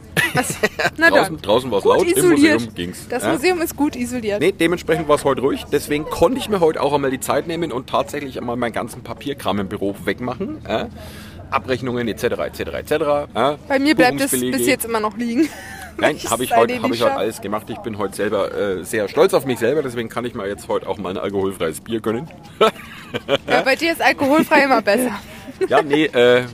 Na 0.98 1.08
draußen 1.08 1.40
draußen 1.40 1.70
war 1.70 1.78
es 1.78 1.84
laut, 1.84 2.06
isoliert. 2.06 2.16
im 2.16 2.30
Museum 2.30 2.74
ging's. 2.74 3.08
Das 3.08 3.22
ja. 3.22 3.32
Museum 3.32 3.60
ist 3.62 3.76
gut 3.76 3.96
isoliert. 3.96 4.40
Nee, 4.40 4.52
dementsprechend 4.52 5.08
war 5.08 5.16
es 5.16 5.24
heute 5.24 5.40
ruhig. 5.40 5.64
Deswegen 5.72 6.04
konnte 6.04 6.38
ich 6.38 6.48
mir 6.48 6.60
heute 6.60 6.82
auch 6.82 6.92
einmal 6.92 7.10
die 7.10 7.20
Zeit 7.20 7.46
nehmen 7.46 7.72
und 7.72 7.88
tatsächlich 7.88 8.38
einmal 8.38 8.56
meinen 8.56 8.72
ganzen 8.72 9.02
Papierkram 9.02 9.60
im 9.60 9.68
Büro 9.68 9.94
wegmachen. 10.04 10.58
Ja. 10.68 10.88
Abrechnungen 11.50 12.06
etc. 12.06 12.24
etc. 12.24 12.60
etc. 12.60 12.92
Ja. 13.34 13.58
Bei 13.66 13.78
mir 13.78 13.94
bleibt 13.94 14.20
es 14.20 14.30
bis 14.30 14.66
jetzt 14.66 14.84
immer 14.84 15.00
noch 15.00 15.16
liegen. 15.16 15.48
Nein, 15.96 16.16
habe 16.30 16.44
ich, 16.44 16.56
heute, 16.56 16.80
hab 16.82 16.92
ich 16.92 17.02
heute 17.02 17.16
alles 17.16 17.40
gemacht. 17.40 17.68
Ich 17.68 17.78
bin 17.78 17.98
heute 17.98 18.16
selber 18.16 18.54
äh, 18.54 18.84
sehr 18.84 19.08
stolz 19.08 19.34
auf 19.34 19.44
mich 19.44 19.58
selber, 19.58 19.82
deswegen 19.82 20.08
kann 20.08 20.24
ich 20.24 20.34
mir 20.34 20.46
jetzt 20.46 20.68
heute 20.68 20.88
auch 20.88 20.96
mal 20.96 21.10
ein 21.10 21.18
alkoholfreies 21.18 21.80
Bier 21.80 22.00
gönnen. 22.00 22.28
Ja, 23.48 23.62
bei 23.62 23.74
dir 23.74 23.90
ist 23.90 24.00
alkoholfrei 24.00 24.62
immer 24.62 24.82
besser. 24.82 25.18
Ja, 25.68 25.82
nee, 25.82 26.04
äh, 26.04 26.44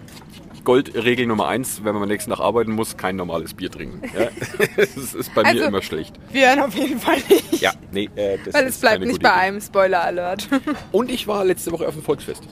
Goldregel 0.66 1.26
Nummer 1.26 1.46
eins, 1.46 1.80
wenn 1.84 1.94
man 1.94 2.02
am 2.02 2.08
nächsten 2.08 2.30
Tag 2.32 2.40
arbeiten 2.40 2.72
muss, 2.72 2.96
kein 2.96 3.14
normales 3.16 3.54
Bier 3.54 3.70
trinken. 3.70 4.02
Ja. 4.18 4.28
das 4.76 5.14
ist 5.14 5.32
bei 5.34 5.42
Also- 5.44 5.60
mir 5.60 5.68
immer 5.68 5.80
schlecht. 5.80 6.16
Wir 6.32 6.48
hören 6.48 6.60
auf 6.60 6.74
jeden 6.74 6.98
Fall 7.00 7.16
nicht. 7.28 7.60
Ja, 7.62 7.72
nee, 7.92 8.10
äh, 8.16 8.36
das 8.44 8.52
Weil 8.52 8.64
ist 8.66 8.74
es 8.74 8.80
bleibt 8.80 9.04
nicht 9.04 9.22
bei 9.22 9.28
Idee. 9.30 9.38
einem 9.38 9.60
Spoiler-Alert. 9.60 10.48
Und 10.92 11.10
ich 11.10 11.26
war 11.28 11.44
letzte 11.44 11.70
Woche 11.72 11.86
auf 11.86 11.94
dem 11.94 12.02
Volksfest. 12.02 12.42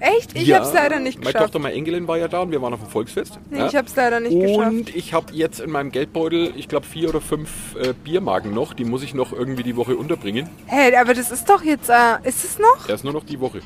Echt? 0.00 0.36
Ich 0.36 0.52
hab's 0.52 0.72
leider 0.74 0.98
nicht 0.98 1.18
Meine 1.18 1.26
geschafft. 1.32 1.44
Tochter, 1.44 1.58
meine 1.60 1.74
Enkelin 1.76 2.08
war 2.08 2.18
ja 2.18 2.26
da 2.26 2.40
und 2.40 2.50
wir 2.50 2.60
waren 2.60 2.74
auf 2.74 2.80
dem 2.80 2.88
Volksfest. 2.90 3.38
Nee, 3.50 3.58
ja. 3.60 3.66
ich 3.68 3.76
hab's 3.76 3.94
leider 3.94 4.18
nicht 4.18 4.38
geschafft. 4.38 4.68
Und 4.68 4.94
ich 4.96 5.14
habe 5.14 5.32
jetzt 5.32 5.60
in 5.60 5.70
meinem 5.70 5.92
Geldbeutel, 5.92 6.52
ich 6.56 6.66
glaube, 6.66 6.86
vier 6.86 7.08
oder 7.08 7.20
fünf 7.20 7.76
äh, 7.76 7.94
Biermarken 8.02 8.52
noch. 8.52 8.74
Die 8.74 8.84
muss 8.84 9.04
ich 9.04 9.14
noch 9.14 9.32
irgendwie 9.32 9.62
die 9.62 9.76
Woche 9.76 9.96
unterbringen. 9.96 10.50
Hey, 10.66 10.94
aber 10.96 11.14
das 11.14 11.30
ist 11.30 11.48
doch 11.48 11.62
jetzt, 11.62 11.88
äh, 11.88 11.94
ist 12.24 12.44
es 12.44 12.58
noch? 12.58 12.88
Erst 12.88 13.04
nur 13.04 13.12
noch 13.12 13.24
die 13.24 13.38
Woche. 13.38 13.60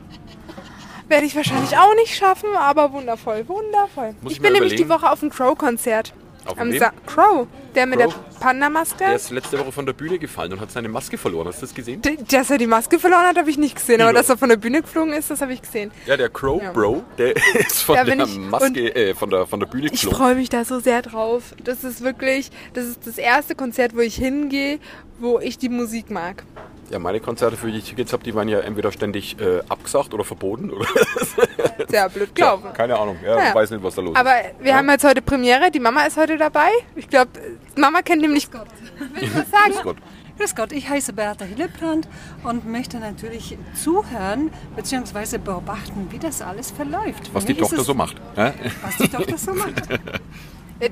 Werde 1.09 1.27
ich 1.27 1.37
wahrscheinlich 1.37 1.77
auch 1.77 1.95
nicht 1.97 2.15
schaffen, 2.15 2.49
aber 2.57 2.93
wundervoll, 2.93 3.47
wundervoll. 3.49 4.15
Muss 4.23 4.33
ich 4.33 4.39
ich 4.39 4.43
bin 4.43 4.53
nämlich 4.53 4.75
die. 4.75 4.89
Woche 4.89 5.11
auf 5.11 5.21
dem 5.21 5.31
Crow-Konzert. 5.31 6.13
Auf 6.47 6.59
Am? 6.61 6.71
Sa 6.79 6.93
Crow, 7.07 7.49
der 7.75 7.87
mit 7.87 7.99
Crow? 7.99 8.15
der 8.15 8.39
Panda-Maske. 8.41 8.99
Der 8.99 9.17
ist 9.17 9.31
letzte 9.33 9.59
Woche 9.59 9.73
von 9.73 9.85
der 9.85 9.95
Bühne 9.95 10.17
gefallen 10.17 10.53
und 10.53 10.61
hat 10.61 10.71
seine 10.71 10.89
Maske 10.89 11.19
verloren. 11.19 11.49
Hast 11.49 11.61
du 11.61 11.67
das 11.67 11.75
gesehen? 11.75 12.01
D- 12.03 12.19
Dass 12.31 12.51
er 12.51 12.59
die 12.59 12.69
Maske 12.69 13.01
verloren 13.01 13.23
hat, 13.27 13.37
habe 13.37 13.51
ich 13.51 13.59
nicht 13.59 13.75
gesehen, 13.75 14.01
aber 14.01 14.13
dass 14.13 14.29
er 14.29 14.37
von 14.39 14.49
der 14.49 14.57
Bühne 14.57 14.81
geflogen 14.81 15.13
ist, 15.13 15.29
das 15.29 15.41
habe 15.41 15.53
ich 15.53 15.61
gesehen. 15.63 15.91
Ja, 16.07 16.17
der 16.17 16.29
Crow 16.29 16.63
Ja. 16.63 16.71
Bro, 16.71 17.03
der 17.19 17.35
ist 17.55 17.83
von 17.83 17.97
der 17.97 18.17
ich- 18.21 18.39
Maske, 18.39 18.95
äh, 18.95 19.15
von 19.15 19.31
der, 19.31 19.47
von 19.49 19.59
der 19.59 19.67
Bühne 19.67 19.87
Ich 19.87 19.93
geflogen. 20.03 20.19
freue 20.19 20.35
mich 20.37 20.49
da 20.49 20.65
so 20.65 20.79
sehr 20.79 21.03
drauf. 21.03 21.53
Das 21.65 21.83
ist 21.83 22.03
wirklich, 22.03 22.51
das 22.75 22.85
ist 22.85 23.05
das 23.07 23.19
erste 23.19 23.57
Konzert, 23.57 23.97
wo 23.97 24.01
ich 24.01 24.15
hingehe, 24.15 24.79
wo 25.19 25.41
ich 25.41 25.59
die 25.59 25.69
Musik 25.69 26.11
mag. 26.11 26.45
Ja, 26.91 26.99
meine 27.01 27.19
Konzerte, 27.21 27.57
für 27.57 27.71
die 27.71 27.79
ich 27.79 27.85
Tickets 27.85 28.13
habe, 28.13 28.23
die 28.23 28.35
waren 28.35 28.49
ja 28.49 28.61
entweder 28.61 28.93
ständig 28.93 29.41
äh, 29.41 29.61
abgesagt 29.69 30.15
oder 30.15 30.23
verboten. 30.25 30.71
Oder 30.71 30.87
Sehr 31.89 32.09
blöd 32.09 32.35
gelaufen. 32.35 32.73
keine 32.75 32.97
Ahnung, 32.99 33.17
ja, 33.25 33.37
Ja. 33.49 33.55
weiß 33.55 33.71
nicht, 33.71 33.83
was 33.83 33.95
da 33.97 34.03
los 34.03 34.15
Aber 34.17 34.41
ist. 34.41 34.55
wir 34.61 34.77
haben 34.77 34.89
jetzt 34.91 35.05
heute 35.05 35.21
Premiere, 35.21 35.71
die 35.73 35.81
Mama 35.81 36.03
ist 36.05 36.17
heute 36.17 36.37
dabei. 36.37 36.69
Ich 36.95 37.09
glaube, 37.09 37.31
Mama 37.77 38.03
kennt 38.03 38.23
nämlich... 38.23 38.49
Willst 38.53 39.35
du 39.35 39.39
was 39.41 39.51
sagen? 39.51 39.73
Grüß 39.73 39.83
Gott. 39.83 39.97
Grüß 40.39 40.55
Gott, 40.55 40.73
ich 40.73 40.89
heiße 40.89 41.13
Bertha 41.15 41.45
Hillebrand 41.47 42.07
und 42.45 42.71
möchte 42.71 42.99
natürlich 42.99 43.57
zuhören 43.75 44.51
bzw. 44.77 45.39
beobachten, 45.39 46.09
wie 46.11 46.19
das 46.19 46.43
alles 46.43 46.71
verläuft. 46.71 47.31
Was 47.33 47.47
die 47.47 47.55
Tochter 47.55 47.83
so 47.83 47.95
macht. 47.95 48.17
Ja? 48.37 48.53
Was 48.83 48.97
die 48.99 49.09
Tochter 49.09 49.39
so 49.39 49.55
macht. 49.55 49.73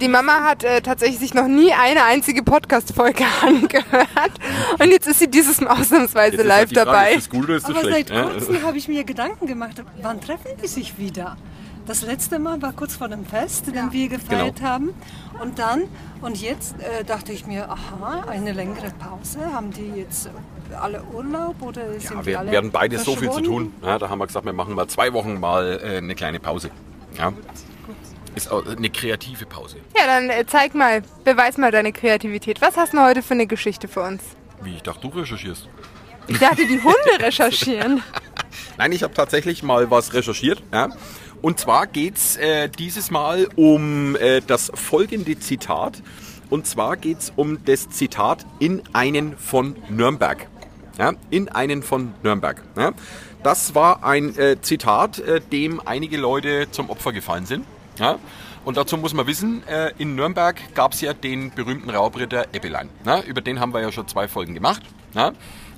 Die 0.01 0.09
Mama 0.09 0.41
hat 0.45 0.65
äh, 0.65 0.81
tatsächlich 0.81 1.19
sich 1.19 1.35
noch 1.35 1.47
nie 1.47 1.71
eine 1.73 2.05
einzige 2.05 2.43
Podcast-Folge 2.43 3.25
angehört. 3.43 4.33
Und 4.79 4.91
jetzt 4.91 5.07
ist 5.07 5.19
sie 5.19 5.29
dieses 5.31 5.61
Mal 5.61 5.79
ausnahmsweise 5.79 6.33
Jetzt 6.37 6.41
ist 6.41 6.47
live 6.49 6.57
halt 6.59 6.71
die 6.71 6.75
Frage, 6.77 6.87
dabei. 6.91 7.11
Ist 7.13 7.27
das 7.27 7.31
gut 7.31 7.45
oder 7.45 7.57
ist 7.57 7.69
das 7.69 7.77
Aber 7.77 7.81
schlecht? 7.89 8.09
seit 8.09 8.17
Ja? 8.17 8.25
kurzem 8.31 8.63
habe 8.67 8.79
ich 8.79 8.89
mir 8.89 9.05
Gedanken 9.05 9.47
gemacht, 9.47 9.83
wann 10.01 10.21
treffen 10.23 10.53
die 10.63 10.69
sich 10.69 10.97
wieder? 10.99 11.37
Das 11.87 12.01
letzte 12.01 12.39
Mal 12.39 12.63
war 12.63 12.73
kurz 12.73 12.97
vor 12.97 13.09
dem 13.09 13.27
Fest, 13.27 13.67
den 13.75 13.93
wir 13.93 14.09
gefeiert 14.09 14.57
Genau. 14.57 14.69
haben. 14.69 14.95
Und 15.43 15.59
dann, 15.59 15.83
und 16.23 16.41
jetzt 16.41 16.77
äh, 16.81 17.05
dachte 17.05 17.33
ich 17.35 17.47
mir, 17.47 17.69
aha, 17.69 18.25
eine 18.27 18.53
längere 18.53 18.91
Pause. 18.99 19.39
Haben 19.53 19.71
die 19.71 20.01
jetzt 20.01 20.31
alle 20.81 21.03
Urlaub 21.13 21.57
oder 21.61 21.83
sind 22.01 22.05
Ja, 22.05 22.21
die 22.21 22.27
wir, 22.27 22.39
alle 22.39 22.51
wir 22.53 22.57
hatten 22.59 22.71
beide 22.71 22.99
so 22.99 23.15
viel 23.17 23.31
zu 23.31 23.43
tun. 23.43 23.75
Ja, 23.85 23.99
da 23.99 24.09
haben 24.09 24.19
wir 24.19 24.27
gesagt, 24.27 24.47
wir 24.47 24.55
machen 24.55 24.73
mal 24.75 24.89
zwei 24.89 25.13
Wochen 25.13 25.39
mal 25.39 25.79
äh, 25.85 25.99
eine 25.99 26.15
kleine 26.15 26.41
Pause. 26.41 26.71
Ja. 27.19 27.35
Ist 28.35 28.51
auch 28.51 28.67
eine 28.67 28.91
kreative 28.91 29.47
Pause. 29.47 29.77
Ja, 29.97 30.07
dann 30.07 30.31
äh, 30.31 30.45
zeig 30.47 30.75
mal, 30.75 31.03
beweis 31.25 31.57
mal 31.57 31.71
deine 31.71 31.93
Kreativität. 31.93 32.61
Was 32.61 32.77
hast 32.77 32.93
du 32.93 33.01
heute 33.01 33.23
für 33.23 33.35
eine 33.35 33.47
Geschichte 33.47 33.89
für 33.89 34.03
uns? 34.03 34.23
Wie 34.63 34.75
ich 34.75 34.83
dachte, 34.83 35.09
du 35.09 35.19
recherchierst. 35.19 35.69
Ich 36.27 36.39
dachte, 36.39 36.67
die 36.67 36.81
Hunde 36.83 37.21
recherchieren. 37.21 38.03
Nein, 38.79 38.93
ich 38.93 39.03
habe 39.03 39.15
tatsächlich 39.15 39.63
mal 39.63 39.91
was 39.91 40.15
recherchiert. 40.15 40.63
Ja? 40.73 40.89
und 41.45 41.61
zwar 41.61 41.87
geht's 41.87 42.37
äh, 42.37 42.71
dieses 42.71 43.11
Mal 43.11 43.47
um 43.55 44.17
äh, 44.17 44.41
das 44.41 44.73
folgende 44.75 45.39
Zitat. 45.39 46.03
Und 46.49 46.67
zwar 46.67 46.97
geht's 46.97 47.35
um 47.37 47.63
das 47.67 47.91
Zitat 47.91 48.47
in 48.61 48.83
einen 48.95 49.37
von 49.37 49.77
Nürnberg. 49.91 50.47
Ja, 50.99 51.13
in 51.29 51.51
einen 51.51 51.83
von 51.83 52.15
Nürnberg. 52.23 52.63
Ja. 52.79 52.93
Das 53.43 53.75
war 53.75 54.05
ein 54.05 54.35
äh, 54.39 54.57
Zitat, 54.63 55.19
äh, 55.19 55.43
dem 55.43 55.87
einige 55.87 56.17
Leute 56.17 56.69
zum 56.71 56.89
Opfer 56.89 57.13
gefallen 57.13 57.45
sind. 57.45 57.67
Ja. 57.99 58.19
Und 58.65 58.77
dazu 58.77 58.97
muss 58.97 59.13
man 59.13 59.27
wissen, 59.27 59.67
äh, 59.67 59.93
in 59.99 60.15
Nürnberg 60.15 60.57
gab's 60.75 61.01
ja 61.01 61.13
den 61.13 61.51
berühmten 61.51 61.91
Raubritter 61.91 62.47
Eppelein. 62.53 62.89
Ja. 63.05 63.21
Über 63.21 63.41
den 63.41 63.61
haben 63.61 63.75
wir 63.75 63.81
ja 63.81 63.93
schon 63.93 64.09
zwei 64.09 64.27
Folgen 64.27 64.55
gemacht. 64.55 64.83
Ja. 65.15 65.33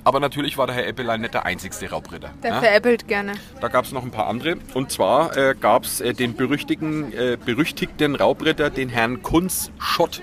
Aber 0.05 0.21
natürlich 0.21 0.57
war 0.57 0.69
der 0.69 0.77
Herr 0.77 0.87
Eppelein 0.87 1.21
nicht 1.21 1.35
der 1.35 1.47
einzigste 1.47 1.91
Raubritter. 1.91 2.31
Der 2.41 2.53
ja. 2.53 2.61
veräppelt 2.61 3.09
gerne. 3.09 3.33
Da 3.61 3.67
gab 3.67 3.87
es 3.87 3.91
noch 3.91 4.05
ein 4.05 4.13
paar 4.13 4.29
andere. 4.29 4.57
Und 4.73 4.93
zwar 4.93 5.37
äh, 5.37 5.57
gab 5.61 5.85
es 5.85 6.01
äh, 6.01 6.15
den 6.15 6.37
berüchtigten, 6.37 7.13
äh, 7.13 7.37
berüchtigten 7.45 8.15
Raubritter, 8.15 8.71
den 8.71 8.89
Herrn 8.89 9.23
Kunz 9.23 9.73
Schott. 9.81 10.23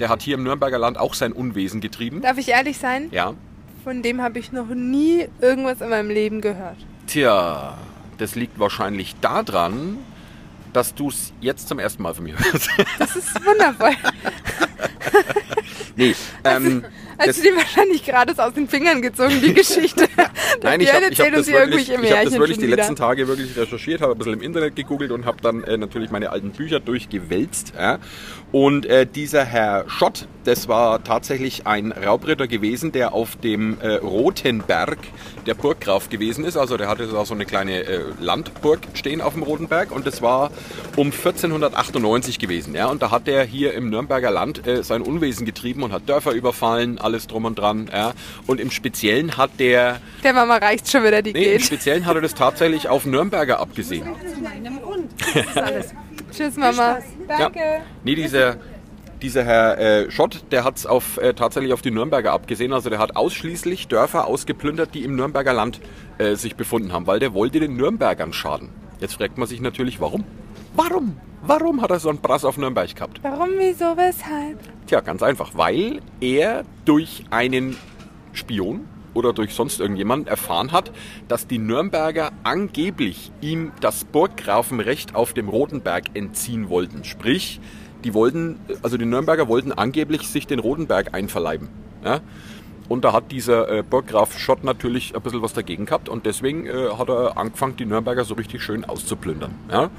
Der 0.00 0.08
hat 0.08 0.22
hier 0.22 0.34
im 0.34 0.42
Nürnberger 0.42 0.78
Land 0.78 0.98
auch 0.98 1.14
sein 1.14 1.32
Unwesen 1.32 1.80
getrieben. 1.80 2.20
Darf 2.20 2.36
ich 2.36 2.48
ehrlich 2.48 2.78
sein? 2.78 3.10
Ja. 3.12 3.34
Von 3.84 4.02
dem 4.02 4.20
habe 4.20 4.40
ich 4.40 4.50
noch 4.50 4.66
nie 4.66 5.28
irgendwas 5.40 5.80
in 5.80 5.90
meinem 5.90 6.10
Leben 6.10 6.40
gehört. 6.40 6.78
Tja, 7.06 7.78
das 8.18 8.34
liegt 8.34 8.58
wahrscheinlich 8.58 9.14
daran, 9.20 9.98
dass 10.72 10.94
du 10.94 11.08
es 11.08 11.32
jetzt 11.40 11.68
zum 11.68 11.78
ersten 11.78 12.02
Mal 12.02 12.14
von 12.14 12.24
mir 12.24 12.36
hörst. 12.38 12.68
Das 12.98 13.16
ist 13.16 13.34
wundervoll. 13.44 13.92
nee, 15.96 16.14
ähm, 16.44 16.84
Hast 17.18 17.28
das- 17.28 17.36
du 17.36 17.42
dir 17.42 17.56
wahrscheinlich 17.56 18.04
gerade 18.04 18.32
aus 18.42 18.54
den 18.54 18.68
Fingern 18.68 19.02
gezogen, 19.02 19.40
die 19.42 19.52
Geschichte. 19.54 20.08
Nein, 20.62 20.80
ich 20.80 20.92
habe 20.92 21.04
hab 21.06 21.32
das, 21.32 21.46
wirklich, 21.46 21.90
ich 21.90 22.12
hab 22.12 22.24
das 22.24 22.32
wirklich 22.32 22.58
die 22.58 22.66
wieder. 22.66 22.76
letzten 22.76 22.96
Tage 22.96 23.28
wirklich 23.28 23.56
recherchiert, 23.56 24.00
habe 24.00 24.12
ein 24.12 24.18
bisschen 24.18 24.34
im 24.34 24.42
Internet 24.42 24.76
gegoogelt 24.76 25.12
und 25.12 25.24
habe 25.24 25.38
dann 25.42 25.62
äh, 25.64 25.76
natürlich 25.76 26.10
meine 26.10 26.30
alten 26.30 26.50
Bücher 26.50 26.80
durchgewälzt. 26.80 27.74
Ja. 27.78 27.98
Und 28.50 28.86
äh, 28.86 29.06
dieser 29.06 29.44
Herr 29.44 29.84
Schott, 29.88 30.26
das 30.44 30.68
war 30.68 31.02
tatsächlich 31.04 31.66
ein 31.66 31.92
Raubritter 31.92 32.46
gewesen, 32.46 32.92
der 32.92 33.12
auf 33.12 33.36
dem 33.36 33.78
äh, 33.80 33.94
Rotenberg 33.96 34.98
der 35.46 35.54
Burggraf 35.54 36.08
gewesen 36.08 36.44
ist. 36.44 36.56
Also 36.56 36.76
der 36.76 36.88
hatte 36.88 37.06
da 37.06 37.24
so 37.24 37.34
eine 37.34 37.44
kleine 37.44 37.84
äh, 37.84 38.00
Landburg 38.20 38.80
stehen 38.94 39.20
auf 39.20 39.34
dem 39.34 39.42
Rotenberg 39.42 39.92
und 39.92 40.06
das 40.06 40.22
war 40.22 40.50
um 40.96 41.08
1498 41.12 42.38
gewesen. 42.38 42.74
Ja. 42.74 42.86
Und 42.86 43.02
da 43.02 43.10
hat 43.10 43.28
er 43.28 43.44
hier 43.44 43.74
im 43.74 43.90
Nürnberger 43.90 44.30
Land 44.30 44.66
äh, 44.66 44.82
sein 44.82 45.02
Unwesen 45.02 45.46
getrieben 45.46 45.82
und 45.82 45.92
hat 45.92 46.08
Dörfer 46.08 46.32
überfallen, 46.32 46.98
alles 46.98 47.26
drum 47.26 47.44
und 47.44 47.58
dran. 47.58 47.88
Ja. 47.92 48.12
Und 48.46 48.60
im 48.60 48.70
Speziellen 48.70 49.36
hat 49.36 49.50
der 49.58 50.00
Der 50.22 50.32
Mama 50.32 50.56
reicht 50.56 50.90
schon 50.90 51.04
wieder, 51.04 51.22
die 51.22 51.32
Nee, 51.32 51.44
im 51.44 51.52
geht. 51.52 51.62
Speziellen 51.66 52.06
hat 52.06 52.16
er 52.16 52.22
das 52.22 52.34
tatsächlich 52.34 52.88
auf 52.88 53.06
Nürnberger 53.06 53.60
abgesehen. 53.60 54.06
Tschüss, 56.32 56.56
Mama. 56.56 56.98
Danke. 57.28 57.58
Ja. 57.58 57.80
Nee, 58.04 58.14
dieser, 58.14 58.56
dieser 59.22 59.44
Herr 59.44 59.78
äh, 59.78 60.10
Schott, 60.10 60.44
der 60.50 60.64
hat 60.64 60.76
es 60.76 60.86
auf, 60.86 61.16
äh, 61.18 61.32
tatsächlich 61.34 61.72
auf 61.72 61.80
die 61.80 61.90
Nürnberger 61.90 62.32
abgesehen. 62.32 62.72
Also 62.72 62.90
der 62.90 62.98
hat 62.98 63.16
ausschließlich 63.16 63.88
Dörfer 63.88 64.26
ausgeplündert, 64.26 64.94
die 64.94 65.04
im 65.04 65.16
Nürnberger 65.16 65.52
Land 65.52 65.80
äh, 66.18 66.34
sich 66.34 66.56
befunden 66.56 66.92
haben, 66.92 67.06
weil 67.06 67.20
der 67.20 67.32
wollte 67.32 67.60
den 67.60 67.76
Nürnbergern 67.76 68.32
schaden. 68.32 68.70
Jetzt 69.00 69.14
fragt 69.14 69.38
man 69.38 69.48
sich 69.48 69.60
natürlich, 69.60 70.00
warum? 70.00 70.24
Warum? 70.74 71.16
Warum 71.44 71.82
hat 71.82 71.90
er 71.90 71.98
so 71.98 72.08
einen 72.08 72.18
Brass 72.18 72.44
auf 72.44 72.56
Nürnberg 72.56 72.94
gehabt? 72.94 73.20
Warum, 73.22 73.50
wieso, 73.58 73.96
weshalb? 73.96 74.58
Tja, 74.86 75.00
ganz 75.00 75.22
einfach, 75.22 75.52
weil 75.54 76.00
er 76.20 76.64
durch 76.84 77.24
einen 77.30 77.76
Spion 78.32 78.86
oder 79.14 79.32
durch 79.32 79.54
sonst 79.54 79.80
irgendjemanden 79.80 80.28
erfahren 80.28 80.72
hat, 80.72 80.92
dass 81.28 81.46
die 81.46 81.58
Nürnberger 81.58 82.30
angeblich 82.44 83.32
ihm 83.40 83.72
das 83.80 84.04
Burggrafenrecht 84.04 85.14
auf 85.14 85.32
dem 85.32 85.48
Rotenberg 85.48 86.04
entziehen 86.14 86.68
wollten. 86.68 87.04
Sprich, 87.04 87.60
die 88.04 88.14
wollten, 88.14 88.58
also 88.82 88.96
die 88.96 89.04
Nürnberger 89.04 89.48
wollten 89.48 89.72
angeblich 89.72 90.28
sich 90.28 90.46
den 90.46 90.58
Rotenberg 90.58 91.14
einverleiben. 91.14 91.68
Ja? 92.04 92.20
Und 92.88 93.04
da 93.04 93.12
hat 93.12 93.32
dieser 93.32 93.70
äh, 93.70 93.82
Burggraf 93.82 94.38
Schott 94.38 94.64
natürlich 94.64 95.14
ein 95.14 95.22
bisschen 95.22 95.42
was 95.42 95.52
dagegen 95.52 95.86
gehabt 95.86 96.08
und 96.08 96.26
deswegen 96.26 96.66
äh, 96.66 96.90
hat 96.98 97.08
er 97.08 97.38
angefangen, 97.38 97.76
die 97.76 97.86
Nürnberger 97.86 98.24
so 98.24 98.34
richtig 98.34 98.62
schön 98.62 98.84
auszuplündern. 98.84 99.54
Ja? 99.70 99.90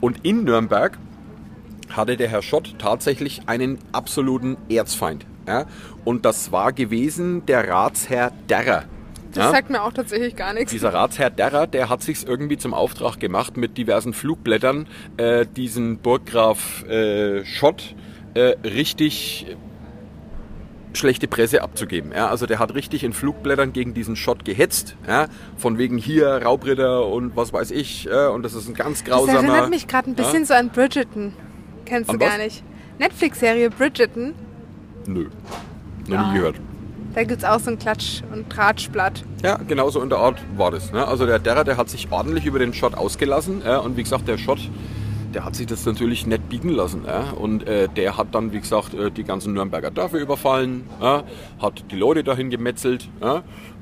Und 0.00 0.24
in 0.24 0.44
Nürnberg 0.44 0.98
hatte 1.90 2.16
der 2.16 2.28
Herr 2.28 2.42
Schott 2.42 2.74
tatsächlich 2.78 3.42
einen 3.46 3.78
absoluten 3.92 4.56
Erzfeind. 4.68 5.26
Ja? 5.46 5.66
Und 6.04 6.24
das 6.24 6.52
war 6.52 6.72
gewesen 6.72 7.46
der 7.46 7.68
Ratsherr 7.68 8.32
Derrer. 8.48 8.84
Das 9.32 9.44
ja? 9.44 9.50
sagt 9.52 9.70
mir 9.70 9.82
auch 9.82 9.92
tatsächlich 9.92 10.34
gar 10.36 10.52
nichts. 10.52 10.72
Dieser 10.72 10.92
Ratsherr 10.92 11.30
Derrer, 11.30 11.66
der 11.66 11.88
hat 11.88 12.02
sich 12.02 12.26
irgendwie 12.26 12.58
zum 12.58 12.74
Auftrag 12.74 13.20
gemacht, 13.20 13.56
mit 13.56 13.78
diversen 13.78 14.12
Flugblättern 14.12 14.86
äh, 15.18 15.46
diesen 15.46 15.98
Burggraf 15.98 16.84
äh, 16.88 17.44
Schott 17.44 17.94
äh, 18.34 18.56
richtig 18.64 19.46
schlechte 20.92 21.28
Presse 21.28 21.62
abzugeben. 21.62 22.10
Ja, 22.12 22.26
also 22.28 22.46
der 22.46 22.58
hat 22.58 22.74
richtig 22.74 23.04
in 23.04 23.12
Flugblättern 23.12 23.72
gegen 23.72 23.94
diesen 23.94 24.16
Schott 24.16 24.44
gehetzt, 24.44 24.96
ja, 25.06 25.28
von 25.56 25.78
wegen 25.78 25.96
hier 25.98 26.28
Raubritter 26.42 27.06
und 27.06 27.36
was 27.36 27.52
weiß 27.52 27.70
ich, 27.70 28.04
ja, 28.04 28.28
und 28.30 28.42
das 28.42 28.54
ist 28.54 28.68
ein 28.68 28.74
ganz 28.74 29.04
das 29.04 29.12
grausamer. 29.12 29.38
erinnert 29.38 29.70
mich 29.70 29.86
gerade 29.86 30.10
ein 30.10 30.14
bisschen 30.16 30.44
so 30.44 30.54
an 30.54 30.70
Bridgerton. 30.70 31.32
Kennst 31.86 32.08
du 32.08 32.14
An 32.14 32.18
gar 32.18 32.30
was? 32.30 32.38
nicht. 32.38 32.64
Netflix-Serie 32.98 33.70
Bridgerton. 33.70 34.34
Nö, 35.06 35.28
noch 36.08 36.18
Ah. 36.18 36.32
nie 36.32 36.38
gehört. 36.38 36.56
Da 37.14 37.24
gibt 37.24 37.42
es 37.42 37.48
auch 37.48 37.58
so 37.58 37.70
ein 37.70 37.78
Klatsch- 37.78 38.22
und 38.32 38.48
Tratschblatt. 38.50 39.24
Ja, 39.42 39.56
genau 39.66 39.90
so 39.90 40.00
in 40.00 40.08
der 40.10 40.18
Art 40.18 40.38
war 40.56 40.70
das. 40.70 40.92
Ne? 40.92 41.06
Also 41.06 41.26
der 41.26 41.38
Derrer, 41.38 41.64
der 41.64 41.76
hat 41.76 41.88
sich 41.90 42.06
ordentlich 42.10 42.46
über 42.46 42.58
den 42.58 42.72
Shot 42.72 42.94
ausgelassen. 42.94 43.62
Ja? 43.64 43.78
Und 43.78 43.96
wie 43.96 44.02
gesagt, 44.04 44.28
der 44.28 44.38
Shot, 44.38 44.58
der 45.34 45.44
hat 45.44 45.56
sich 45.56 45.66
das 45.66 45.84
natürlich 45.86 46.26
nicht 46.26 46.48
bieten 46.48 46.68
lassen. 46.68 47.02
Ja? 47.06 47.32
Und 47.32 47.66
äh, 47.66 47.88
der 47.88 48.16
hat 48.16 48.28
dann, 48.32 48.52
wie 48.52 48.60
gesagt, 48.60 48.94
äh, 48.94 49.10
die 49.10 49.24
ganzen 49.24 49.54
Nürnberger 49.54 49.90
Dörfer 49.90 50.18
überfallen, 50.18 50.84
ja? 51.00 51.24
hat 51.60 51.84
die 51.90 51.96
Leute 51.96 52.22
dahin 52.22 52.48
gemetzelt. 52.48 53.08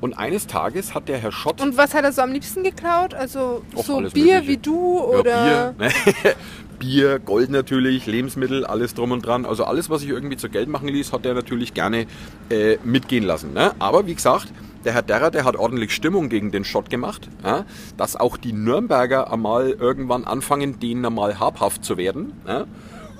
Und 0.01 0.17
eines 0.17 0.47
Tages 0.47 0.95
hat 0.95 1.07
der 1.07 1.17
Herr 1.19 1.31
Schott... 1.31 1.61
Und 1.61 1.77
was 1.77 1.93
hat 1.93 2.03
er 2.05 2.11
so 2.11 2.21
am 2.23 2.31
liebsten 2.31 2.63
geklaut? 2.63 3.13
Also 3.13 3.61
Och, 3.75 3.85
so 3.85 3.97
Bier 3.99 4.41
Mögliche. 4.41 4.47
wie 4.47 4.57
du 4.57 4.99
oder... 4.99 5.73
Bier, 5.77 5.87
ne? 5.87 5.91
Bier, 6.79 7.19
Gold 7.19 7.49
natürlich, 7.49 8.05
Lebensmittel, 8.05 8.65
alles 8.65 8.93
drum 8.93 9.11
und 9.11 9.25
dran. 9.25 9.45
Also 9.45 9.65
alles, 9.65 9.89
was 9.89 10.01
sich 10.01 10.09
irgendwie 10.09 10.37
zu 10.37 10.49
Geld 10.49 10.69
machen 10.69 10.87
ließ, 10.87 11.13
hat 11.13 11.25
er 11.25 11.33
natürlich 11.33 11.73
gerne 11.73 12.07
äh, 12.49 12.77
mitgehen 12.83 13.23
lassen. 13.23 13.53
Ne? 13.53 13.73
Aber 13.79 14.07
wie 14.07 14.15
gesagt, 14.15 14.47
der 14.85 14.93
Herr 14.93 15.01
Derrer, 15.01 15.29
der 15.29 15.43
hat 15.43 15.57
ordentlich 15.57 15.93
Stimmung 15.93 16.29
gegen 16.29 16.51
den 16.51 16.63
Schott 16.63 16.89
gemacht, 16.89 17.29
ja? 17.43 17.65
dass 17.97 18.15
auch 18.15 18.37
die 18.37 18.53
Nürnberger 18.53 19.31
einmal 19.31 19.71
irgendwann 19.71 20.23
anfangen, 20.23 20.79
denen 20.79 21.05
einmal 21.05 21.39
habhaft 21.39 21.83
zu 21.83 21.97
werden. 21.97 22.33
Ja? 22.47 22.65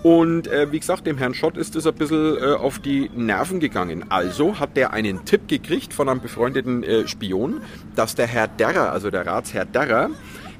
Und 0.03 0.47
äh, 0.47 0.71
wie 0.71 0.79
gesagt, 0.79 1.05
dem 1.05 1.17
Herrn 1.17 1.33
Schott 1.33 1.57
ist 1.57 1.75
es 1.75 1.85
ein 1.85 1.93
bisschen 1.93 2.37
äh, 2.37 2.53
auf 2.53 2.79
die 2.79 3.11
Nerven 3.13 3.59
gegangen. 3.59 4.05
Also 4.09 4.57
hat 4.57 4.77
der 4.77 4.93
einen 4.93 5.25
Tipp 5.25 5.49
gekriegt 5.49 5.93
von 5.93 6.07
einem 6.07 6.21
befreundeten 6.21 6.83
äh, 6.83 7.05
Spion, 7.07 7.61
dass 7.95 8.15
der 8.15 8.27
Herr 8.27 8.47
Derrer, 8.47 8.93
also 8.93 9.09
der 9.09 9.25
Ratsherr 9.27 9.65
Derrer, 9.65 10.09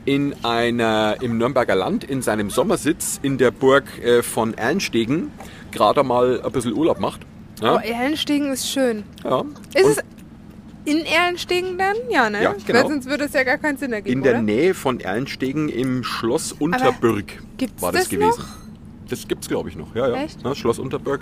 in 0.09 0.33
einer, 0.43 1.17
im 1.21 1.37
Nürnberger 1.37 1.75
Land 1.75 2.03
in 2.03 2.23
seinem 2.23 2.49
Sommersitz 2.49 3.19
in 3.21 3.37
der 3.37 3.51
Burg 3.51 3.83
äh, 4.03 4.23
von 4.23 4.55
Erlenstegen 4.55 5.31
gerade 5.71 6.01
mal 6.01 6.41
ein 6.43 6.51
bisschen 6.51 6.73
Urlaub 6.73 6.99
macht. 6.99 7.21
Ja, 7.61 7.75
Oh, 7.75 7.77
Erlenstegen 7.79 8.51
ist 8.51 8.67
schön. 8.67 9.03
ja. 9.23 9.43
Ist 9.75 9.83
Und 9.85 9.91
es 9.91 10.03
in 10.85 11.05
Erlenstegen 11.05 11.77
dann? 11.77 11.95
Ja, 12.09 12.27
ne? 12.31 12.41
Ja, 12.41 12.55
genau. 12.65 12.79
Weil 12.79 12.87
sonst 12.89 13.07
würde 13.07 13.25
es 13.25 13.33
ja 13.33 13.43
gar 13.43 13.59
keinen 13.59 13.77
Sinn 13.77 13.93
ergeben, 13.93 14.17
in 14.17 14.23
der 14.23 14.33
oder? 14.33 14.41
Nähe 14.41 14.73
von 14.73 14.99
Erlenstegen 14.99 15.69
im 15.69 16.03
Schloss 16.03 16.53
Unterbürg 16.53 17.43
war 17.79 17.91
das, 17.91 18.01
das 18.03 18.09
gewesen. 18.09 18.29
noch? 18.29 18.68
Das 19.09 19.27
gibt's 19.27 19.47
glaube 19.47 19.69
ich 19.69 19.75
noch, 19.75 19.95
ja, 19.95 20.07
ja. 20.07 20.23
Echt? 20.23 20.43
Ja, 20.43 20.55
Schloss 20.55 20.79
Unterbürg, 20.79 21.21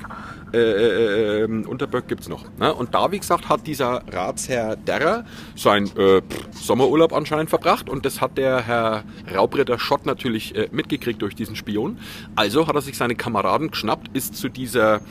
äh, 0.53 0.57
äh, 0.57 1.43
äh, 1.43 1.65
Unterbürg 1.65 2.07
gibt's 2.07 2.27
noch. 2.27 2.45
Ne? 2.57 2.73
Und 2.73 2.93
da, 2.93 3.11
wie 3.11 3.19
gesagt, 3.19 3.49
hat 3.49 3.65
dieser 3.65 4.03
Ratsherr 4.11 4.75
Derrer 4.75 5.25
sein 5.55 5.89
äh, 5.97 6.21
Sommerurlaub 6.51 7.13
anscheinend 7.13 7.49
verbracht 7.49 7.89
und 7.89 8.05
das 8.05 8.21
hat 8.21 8.37
der 8.37 8.61
Herr 8.61 9.03
Raubritter 9.33 9.79
Schott 9.79 10.05
natürlich 10.05 10.55
äh, 10.55 10.67
mitgekriegt 10.71 11.21
durch 11.21 11.35
diesen 11.35 11.55
Spion. 11.55 11.97
Also 12.35 12.67
hat 12.67 12.75
er 12.75 12.81
sich 12.81 12.97
seine 12.97 13.15
Kameraden 13.15 13.71
geschnappt, 13.71 14.15
ist 14.15 14.35
zu 14.35 14.49
dieser 14.49 15.01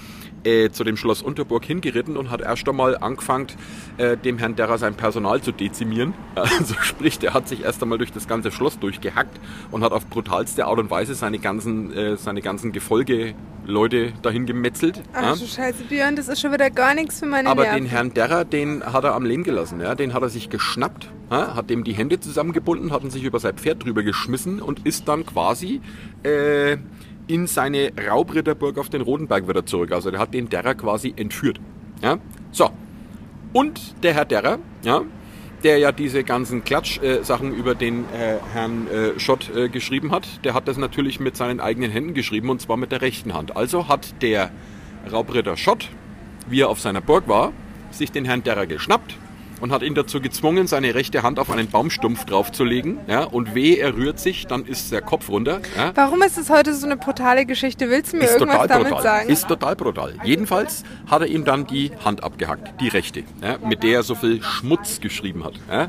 äh, 0.46 0.70
zu 0.70 0.84
dem 0.84 0.96
Schloss 0.96 1.22
Unterburg 1.22 1.64
hingeritten 1.64 2.16
und 2.16 2.30
hat 2.30 2.40
erst 2.40 2.68
einmal 2.68 2.96
angefangen, 2.96 3.48
äh, 3.98 4.16
dem 4.16 4.38
Herrn 4.38 4.54
Derrer 4.54 4.78
sein 4.78 4.94
Personal 4.94 5.42
zu 5.42 5.52
dezimieren. 5.52 6.14
Also 6.58 6.74
sprich, 6.80 7.18
der 7.18 7.34
hat 7.34 7.48
sich 7.48 7.64
erst 7.64 7.82
einmal 7.82 7.98
durch 7.98 8.12
das 8.12 8.28
ganze 8.28 8.50
Schloss 8.50 8.78
durchgehackt 8.78 9.40
und 9.70 9.82
hat 9.82 9.92
auf 9.92 10.06
brutalste 10.06 10.66
Art 10.66 10.78
und 10.78 10.90
Weise 10.90 11.14
seine 11.14 11.38
ganzen, 11.38 11.92
äh, 11.92 12.16
seine 12.16 12.40
ganzen 12.40 12.72
Gefolgeleute 12.72 14.12
dahin 14.22 14.46
gemetzelt. 14.46 15.02
Ach 15.12 15.22
ja. 15.22 15.34
du 15.34 15.46
Scheiße, 15.46 15.84
Björn, 15.88 16.14
das 16.14 16.28
ist 16.28 16.40
schon 16.40 16.52
wieder 16.52 16.70
gar 16.70 16.94
nichts 16.94 17.18
für 17.18 17.26
meine 17.26 17.48
Aber 17.48 17.62
Nerven. 17.62 17.84
den 17.84 17.86
Herrn 17.90 18.14
Derrer, 18.14 18.44
den 18.44 18.84
hat 18.84 19.04
er 19.04 19.14
am 19.14 19.24
Leben 19.24 19.42
gelassen. 19.42 19.80
Ja? 19.80 19.94
Den 19.94 20.14
hat 20.14 20.22
er 20.22 20.28
sich 20.28 20.48
geschnappt, 20.48 21.10
ja? 21.30 21.56
hat 21.56 21.68
dem 21.68 21.82
die 21.84 21.92
Hände 21.92 22.20
zusammengebunden, 22.20 22.92
hat 22.92 23.02
ihn 23.02 23.10
sich 23.10 23.24
über 23.24 23.40
sein 23.40 23.56
Pferd 23.56 23.84
drüber 23.84 24.02
geschmissen 24.02 24.62
und 24.62 24.86
ist 24.86 25.08
dann 25.08 25.26
quasi 25.26 25.80
äh, 26.22 26.76
in 27.26 27.46
seine 27.46 27.92
Raubritterburg 28.08 28.78
auf 28.78 28.88
den 28.88 29.00
Rodenberg 29.00 29.48
wieder 29.48 29.66
zurück. 29.66 29.92
Also 29.92 30.10
der 30.10 30.20
hat 30.20 30.34
den 30.34 30.48
Derrer 30.48 30.74
quasi 30.74 31.12
entführt. 31.16 31.60
Ja? 32.02 32.18
So. 32.52 32.70
Und 33.52 34.02
der 34.02 34.14
Herr 34.14 34.24
Derrer, 34.24 34.58
ja, 34.82 35.02
der 35.64 35.78
ja 35.78 35.90
diese 35.92 36.22
ganzen 36.22 36.64
Klatsch-Sachen 36.64 37.54
über 37.54 37.74
den 37.74 38.04
äh, 38.12 38.36
Herrn 38.52 38.86
äh, 38.88 39.18
Schott 39.18 39.50
äh, 39.54 39.68
geschrieben 39.68 40.10
hat, 40.12 40.44
der 40.44 40.54
hat 40.54 40.68
das 40.68 40.76
natürlich 40.76 41.18
mit 41.18 41.36
seinen 41.36 41.60
eigenen 41.60 41.90
Händen 41.90 42.14
geschrieben 42.14 42.50
und 42.50 42.60
zwar 42.60 42.76
mit 42.76 42.92
der 42.92 43.00
rechten 43.00 43.34
Hand. 43.34 43.56
Also 43.56 43.88
hat 43.88 44.22
der 44.22 44.50
Raubritter 45.10 45.56
Schott, 45.56 45.88
wie 46.48 46.60
er 46.60 46.68
auf 46.68 46.80
seiner 46.80 47.00
Burg 47.00 47.28
war, 47.28 47.52
sich 47.90 48.12
den 48.12 48.24
Herrn 48.24 48.42
Derrer 48.42 48.66
geschnappt 48.66 49.16
und 49.60 49.72
hat 49.72 49.82
ihn 49.82 49.94
dazu 49.94 50.20
gezwungen, 50.20 50.66
seine 50.66 50.94
rechte 50.94 51.22
Hand 51.22 51.38
auf 51.38 51.50
einen 51.50 51.68
Baumstumpf 51.68 52.24
draufzulegen. 52.24 52.98
Ja, 53.06 53.24
und 53.24 53.54
weh, 53.54 53.76
er 53.76 53.96
rührt 53.96 54.18
sich, 54.18 54.46
dann 54.46 54.64
ist 54.64 54.92
der 54.92 55.02
Kopf 55.02 55.28
runter. 55.28 55.60
Ja. 55.76 55.92
Warum 55.94 56.22
ist 56.22 56.38
es 56.38 56.50
heute 56.50 56.74
so 56.74 56.86
eine 56.86 56.96
brutale 56.96 57.46
Geschichte? 57.46 57.88
Willst 57.90 58.12
du 58.12 58.18
mir 58.18 58.24
Ist 58.24 58.40
irgendwas 58.40 58.68
damit 58.68 58.88
brutal. 58.88 59.02
sagen? 59.02 59.28
Ist 59.28 59.48
total 59.48 59.76
brutal. 59.76 60.14
Jedenfalls 60.24 60.84
hat 61.10 61.22
er 61.22 61.28
ihm 61.28 61.44
dann 61.44 61.66
die 61.66 61.90
Hand 62.04 62.22
abgehackt, 62.22 62.80
die 62.80 62.88
rechte, 62.88 63.24
ja, 63.42 63.58
mit 63.66 63.82
der 63.82 63.96
er 63.96 64.02
so 64.02 64.14
viel 64.14 64.42
Schmutz 64.42 65.00
geschrieben 65.00 65.44
hat. 65.44 65.54
Ja. 65.70 65.88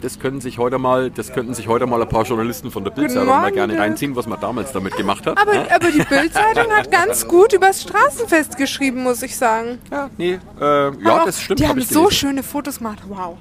Das 0.00 0.18
können 0.18 0.40
sich 0.40 0.58
heute 0.58 0.78
mal, 0.78 1.10
das 1.10 1.32
könnten 1.32 1.54
sich 1.54 1.68
heute 1.68 1.86
mal 1.86 2.00
ein 2.00 2.08
paar 2.08 2.24
Journalisten 2.24 2.70
von 2.70 2.84
der 2.84 2.90
Bildzeitung 2.90 3.28
mal 3.28 3.52
gerne 3.52 3.78
reinziehen, 3.78 4.16
was 4.16 4.26
man 4.26 4.40
damals 4.40 4.72
damit 4.72 4.96
gemacht 4.96 5.26
hat. 5.26 5.38
aber, 5.38 5.54
ja. 5.54 5.66
aber 5.74 5.90
die 5.90 6.02
Bildzeitung 6.02 6.70
hat 6.72 6.90
ganz 6.90 7.28
gut 7.28 7.52
übers 7.52 7.82
Straßenfest 7.82 8.56
geschrieben, 8.56 9.02
muss 9.02 9.22
ich 9.22 9.36
sagen. 9.36 9.78
ja, 9.90 10.10
nee, 10.16 10.38
äh, 10.60 10.64
ja, 11.04 11.24
das 11.24 11.40
stimmt. 11.40 11.60
Die 11.60 11.64
hab 11.64 11.70
haben 11.70 11.78
ich 11.78 11.88
so 11.88 12.04
gelesen. 12.04 12.18
schöne 12.18 12.42
Fotos 12.42 12.78
gemacht. 12.78 13.00
Wow. 13.08 13.36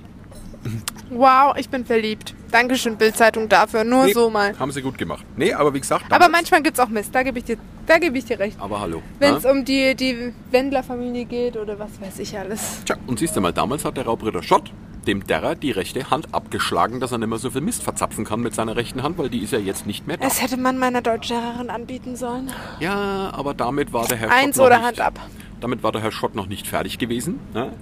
Wow, 1.10 1.56
ich 1.58 1.70
bin 1.70 1.86
verliebt. 1.86 2.36
Dankeschön, 2.52 2.96
Bildzeitung, 2.98 3.50
dafür. 3.50 3.84
Nur 3.84 4.06
Nee, 4.06 4.14
so 4.14 4.30
mal. 4.30 4.58
Haben 4.60 4.72
sie 4.72 4.82
gut 4.82 4.98
gemacht. 4.98 5.26
Nee, 5.36 5.54
aber 5.54 5.74
wie 5.74 5.80
gesagt, 5.80 6.06
Aber 6.10 6.30
manchmal 6.30 6.62
gibt 6.62 6.78
es 6.78 6.84
auch 6.84 6.90
Mist. 6.90 7.14
Da 7.14 7.24
gebe 7.24 7.40
ich 7.40 7.46
dir, 7.46 7.58
da 7.88 7.98
gebe 7.98 8.18
ich 8.18 8.26
dir 8.26 8.40
recht. 8.40 8.58
aber 8.60 8.80
hallo. 8.80 9.02
Wenn 9.20 9.36
es 9.36 9.44
ja? 9.44 9.52
um 9.52 9.66
die, 9.66 9.96
die 9.96 10.34
Wendler-Familie 10.52 11.26
geht 11.26 11.58
oder 11.58 11.80
was 11.80 12.00
weiß 12.00 12.20
ich 12.20 12.38
alles. 12.38 12.82
Tja, 12.86 12.96
und 13.08 13.20
siehst 13.20 13.36
du 13.36 13.42
mal, 13.42 13.52
damals 13.52 13.84
hat 13.86 13.98
der 13.98 14.06
Raubritter 14.06 14.44
Schott 14.44 14.72
dem 15.08 15.26
Derrer 15.26 15.56
die 15.56 15.72
rechte 15.72 16.10
Hand 16.10 16.34
abgeschlagen, 16.34 17.00
dass 17.00 17.12
er 17.12 17.18
nicht 17.18 17.30
mehr 17.30 17.38
so 17.38 17.50
viel 17.50 17.62
Mist 17.62 17.84
verzapfen 17.84 18.26
kann 18.26 18.42
mit 18.42 18.54
seiner 18.54 18.76
rechten 18.76 19.04
Hand, 19.04 19.18
weil 19.18 19.30
die 19.30 19.40
ist 19.40 19.54
ja 19.54 19.60
jetzt 19.60 19.86
nicht 19.86 20.08
mehr 20.08 20.18
da. 20.18 20.26
Das 20.26 20.42
hätte 20.42 20.58
man 20.58 20.78
meiner 20.78 21.02
Deutschlehrerin 21.02 21.70
anbieten 21.70 22.16
sollen. 22.16 22.52
Ja, 22.80 23.32
aber 23.34 23.54
damit 23.54 23.94
war 23.94 24.08
der 24.08 24.18
Herr 24.18 24.32
Eins 24.32 24.56
Schott 24.56 24.58
noch 24.58 24.66
oder 24.66 24.78
nicht, 24.78 24.86
Hand 24.86 25.02
ab. 25.02 25.20
Damit 25.60 25.84
war 25.84 25.92
der 25.92 26.02
Herr 26.02 26.12
Schott 26.12 26.36
noch 26.36 26.48
nicht 26.48 26.68
fertig 26.68 26.98
gewesen. 26.98 27.40
Ne? 27.54 27.74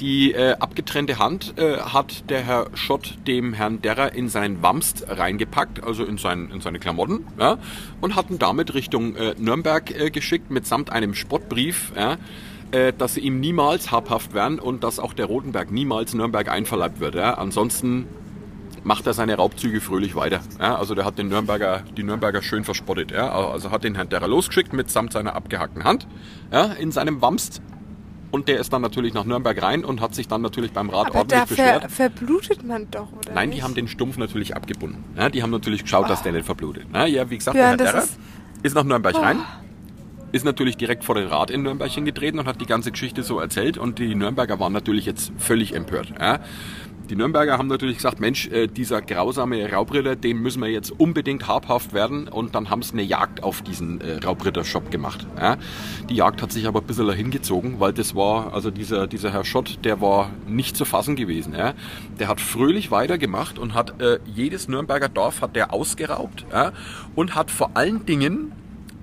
Die 0.00 0.32
äh, 0.32 0.56
abgetrennte 0.58 1.18
Hand 1.20 1.54
äh, 1.56 1.78
hat 1.78 2.28
der 2.28 2.42
Herr 2.42 2.66
Schott 2.74 3.16
dem 3.28 3.52
Herrn 3.52 3.80
Derrer 3.80 4.12
in 4.12 4.28
seinen 4.28 4.60
Wamst 4.60 5.04
reingepackt, 5.08 5.84
also 5.84 6.04
in, 6.04 6.18
sein, 6.18 6.50
in 6.52 6.60
seine 6.60 6.80
Klamotten, 6.80 7.24
ja, 7.38 7.58
und 8.00 8.16
hat 8.16 8.28
ihn 8.28 8.40
damit 8.40 8.74
Richtung 8.74 9.14
äh, 9.14 9.36
Nürnberg 9.38 9.92
äh, 9.92 10.10
geschickt, 10.10 10.50
mitsamt 10.50 10.90
einem 10.90 11.14
Spottbrief, 11.14 11.92
ja, 11.96 12.16
dass 12.98 13.14
sie 13.14 13.20
ihm 13.20 13.40
niemals 13.40 13.90
habhaft 13.92 14.34
werden 14.34 14.58
und 14.58 14.82
dass 14.84 14.98
auch 14.98 15.12
der 15.12 15.26
Rotenberg 15.26 15.70
niemals 15.70 16.14
Nürnberg 16.14 16.48
einverleibt 16.48 17.00
wird. 17.00 17.14
Ja. 17.14 17.34
Ansonsten 17.34 18.06
macht 18.82 19.06
er 19.06 19.14
seine 19.14 19.36
Raubzüge 19.36 19.80
fröhlich 19.80 20.14
weiter. 20.16 20.40
Ja, 20.60 20.76
also 20.76 20.94
der 20.94 21.04
hat 21.04 21.16
den 21.18 21.28
Nürnberger, 21.28 21.82
die 21.96 22.02
Nürnberger 22.02 22.42
schön 22.42 22.64
verspottet. 22.64 23.12
Ja, 23.12 23.30
also 23.32 23.70
hat 23.70 23.84
den 23.84 23.94
Herrn 23.94 24.08
Derrer 24.08 24.28
losgeschickt 24.28 24.72
mitsamt 24.72 25.12
seiner 25.12 25.34
abgehackten 25.36 25.84
Hand 25.84 26.06
in 26.80 26.90
seinem 26.92 27.22
Wamst. 27.22 27.62
Und 28.30 28.48
der 28.48 28.58
ist 28.58 28.72
dann 28.72 28.82
natürlich 28.82 29.14
nach 29.14 29.24
Nürnberg 29.24 29.62
rein 29.62 29.84
und 29.84 30.00
hat 30.00 30.12
sich 30.16 30.26
dann 30.26 30.42
natürlich 30.42 30.72
beim 30.72 30.90
Rat 30.90 31.06
Aber 31.06 31.18
ordentlich 31.20 31.38
da 31.40 31.44
beschwert. 31.46 31.82
ver, 31.82 31.88
verblutet 32.10 32.64
man 32.64 32.90
doch, 32.90 33.06
oder? 33.12 33.32
Nein, 33.32 33.50
die 33.50 33.54
nicht? 33.56 33.64
haben 33.64 33.74
den 33.76 33.86
Stumpf 33.86 34.16
natürlich 34.18 34.56
abgebunden. 34.56 35.04
Die 35.32 35.40
haben 35.40 35.50
natürlich 35.52 35.82
geschaut, 35.84 36.10
dass 36.10 36.24
der 36.24 36.32
nicht 36.32 36.44
verblutet. 36.44 36.84
Ja, 36.92 37.06
ja 37.06 37.30
wie 37.30 37.38
gesagt, 37.38 37.56
Björn, 37.56 37.78
der 37.78 37.86
Herr 37.86 37.92
Derrer 37.92 38.04
ist- 38.04 38.18
Oh. 38.18 38.60
ist, 38.64 38.74
nach 38.74 38.82
Nürnberg 38.82 39.14
rein, 39.14 39.38
ist 40.34 40.44
natürlich 40.44 40.76
direkt 40.76 41.04
vor 41.04 41.14
den 41.14 41.28
Rat 41.28 41.48
in 41.48 41.62
Nürnberg 41.62 41.88
hingetreten 41.88 42.40
und 42.40 42.46
hat 42.46 42.60
die 42.60 42.66
ganze 42.66 42.90
Geschichte 42.90 43.22
so 43.22 43.38
erzählt. 43.38 43.78
Und 43.78 44.00
die 44.00 44.16
Nürnberger 44.16 44.58
waren 44.58 44.72
natürlich 44.72 45.06
jetzt 45.06 45.30
völlig 45.38 45.76
empört. 45.76 46.12
Ja. 46.18 46.40
Die 47.08 47.14
Nürnberger 47.14 47.56
haben 47.56 47.68
natürlich 47.68 47.98
gesagt, 47.98 48.18
Mensch, 48.18 48.48
äh, 48.48 48.66
dieser 48.66 49.00
grausame 49.00 49.70
Raubritter, 49.70 50.16
dem 50.16 50.42
müssen 50.42 50.60
wir 50.60 50.70
jetzt 50.70 50.90
unbedingt 50.90 51.46
habhaft 51.46 51.92
werden. 51.92 52.26
Und 52.26 52.56
dann 52.56 52.68
haben 52.68 52.82
sie 52.82 52.94
eine 52.94 53.02
Jagd 53.02 53.44
auf 53.44 53.62
diesen 53.62 54.00
äh, 54.00 54.16
Raubritter-Shop 54.24 54.90
gemacht. 54.90 55.24
Die 56.10 56.16
Jagd 56.16 56.42
hat 56.42 56.50
sich 56.50 56.66
aber 56.66 56.80
ein 56.80 56.86
bisschen 56.86 57.12
hingezogen, 57.12 57.78
weil 57.78 57.92
das 57.92 58.16
war, 58.16 58.54
also 58.54 58.72
dieser, 58.72 59.06
dieser 59.06 59.32
Herr 59.32 59.44
Schott, 59.44 59.78
der 59.84 60.00
war 60.00 60.30
nicht 60.48 60.76
zu 60.76 60.84
fassen 60.84 61.14
gewesen. 61.14 61.52
Der 61.52 62.28
hat 62.28 62.40
fröhlich 62.40 62.90
weitergemacht 62.90 63.56
und 63.58 63.74
hat 63.74 64.00
äh, 64.00 64.18
jedes 64.24 64.66
Nürnberger 64.66 65.08
Dorf 65.08 65.42
hat 65.42 65.54
der 65.54 65.72
ausgeraubt 65.72 66.44
und 67.14 67.34
hat 67.34 67.50
vor 67.50 67.72
allen 67.74 68.04
Dingen 68.06 68.52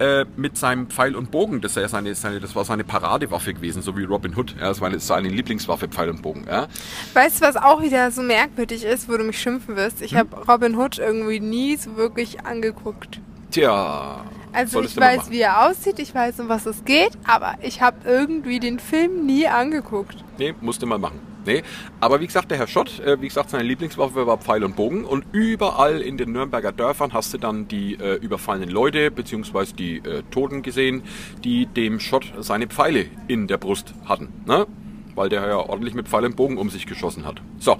äh, 0.01 0.25
mit 0.36 0.58
seinem 0.58 0.88
Pfeil 0.88 1.15
und 1.15 1.29
Bogen, 1.31 1.62
das, 1.62 1.75
seine, 1.75 2.15
seine, 2.15 2.39
das 2.39 2.55
war 2.55 2.65
seine 2.65 2.84
Paradewaffe 2.84 3.53
gewesen, 3.53 3.81
so 3.81 3.96
wie 3.96 4.03
Robin 4.03 4.35
Hood. 4.35 4.55
Ja, 4.59 4.68
das 4.70 4.81
war 4.81 4.87
eine- 4.90 5.00
seine 5.00 5.29
Lieblingswaffe, 5.29 5.87
Pfeil 5.87 6.09
und 6.09 6.22
Bogen. 6.22 6.46
Ja. 6.50 6.68
Weißt 7.14 7.40
du, 7.42 7.46
was 7.46 7.55
auch 7.55 7.81
wieder 7.81 8.09
so 8.11 8.22
merkwürdig 8.22 8.83
ist, 8.83 9.07
wo 9.07 9.16
du 9.18 9.24
mich 9.24 9.40
schimpfen 9.40 9.75
wirst? 9.75 10.00
Hm? 10.00 10.05
Ich 10.05 10.16
habe 10.16 10.35
Robin 10.51 10.75
Hood 10.75 10.98
irgendwie 10.98 11.40
nie 11.40 11.75
so 11.77 11.96
wirklich 11.98 12.44
angeguckt. 12.46 13.20
Tja, 13.51 14.24
Also 14.53 14.81
ich 14.81 14.98
weiß, 14.98 15.29
wie 15.29 15.42
er 15.42 15.68
aussieht, 15.70 16.00
ich 16.00 16.16
weiß, 16.16 16.40
um 16.40 16.50
was 16.50 16.66
es 16.66 16.83
geht, 16.85 17.11
aber 17.27 17.55
ich 17.61 17.81
habe 17.81 17.98
irgendwie 18.05 18.59
den 18.59 18.79
Film 18.79 19.25
nie 19.25 19.48
angeguckt. 19.48 20.16
Nee, 20.37 20.53
musste 20.61 20.85
mal 20.85 20.98
machen. 21.00 21.20
Nee, 21.46 21.64
aber 22.00 22.22
wie 22.22 22.27
gesagt, 22.27 22.51
der 22.51 22.60
Herr 22.60 22.68
Schott, 22.68 23.00
äh, 23.00 23.20
wie 23.20 23.27
gesagt, 23.27 23.50
seine 23.50 23.64
Lieblingswaffe 23.64 24.27
war 24.27 24.38
Pfeil 24.38 24.64
und 24.64 24.75
Bogen 24.75 25.06
und 25.06 25.25
überall 25.32 26.01
in 26.01 26.18
den 26.18 26.32
Nürnberger 26.32 26.72
Dörfern 26.72 27.14
hast 27.14 27.34
du 27.34 27.40
dann 27.40 27.68
die 27.68 27.96
äh, 27.96 28.16
überfallenen 28.16 28.70
Leute 28.70 29.10
beziehungsweise 29.10 29.74
die 29.74 29.98
äh, 29.98 30.22
Toten 30.30 30.62
gesehen, 30.62 31.01
die 31.44 31.66
dem 31.66 32.00
Schott 32.00 32.32
seine 32.40 32.68
Pfeile 32.68 33.06
in 33.27 33.48
der 33.48 33.58
Brust 33.58 33.96
hatten, 34.06 34.30
ne? 34.46 34.68
weil 35.16 35.30
der 35.30 35.48
ja 35.48 35.58
ordentlich 35.58 35.96
mit 35.96 36.08
Pfeil 36.08 36.25
und 36.25 36.36
Bogen 36.36 36.58
um 36.58 36.70
sich 36.70 36.86
geschossen 36.86 37.25
hat. 37.25 37.42
So, 37.60 37.77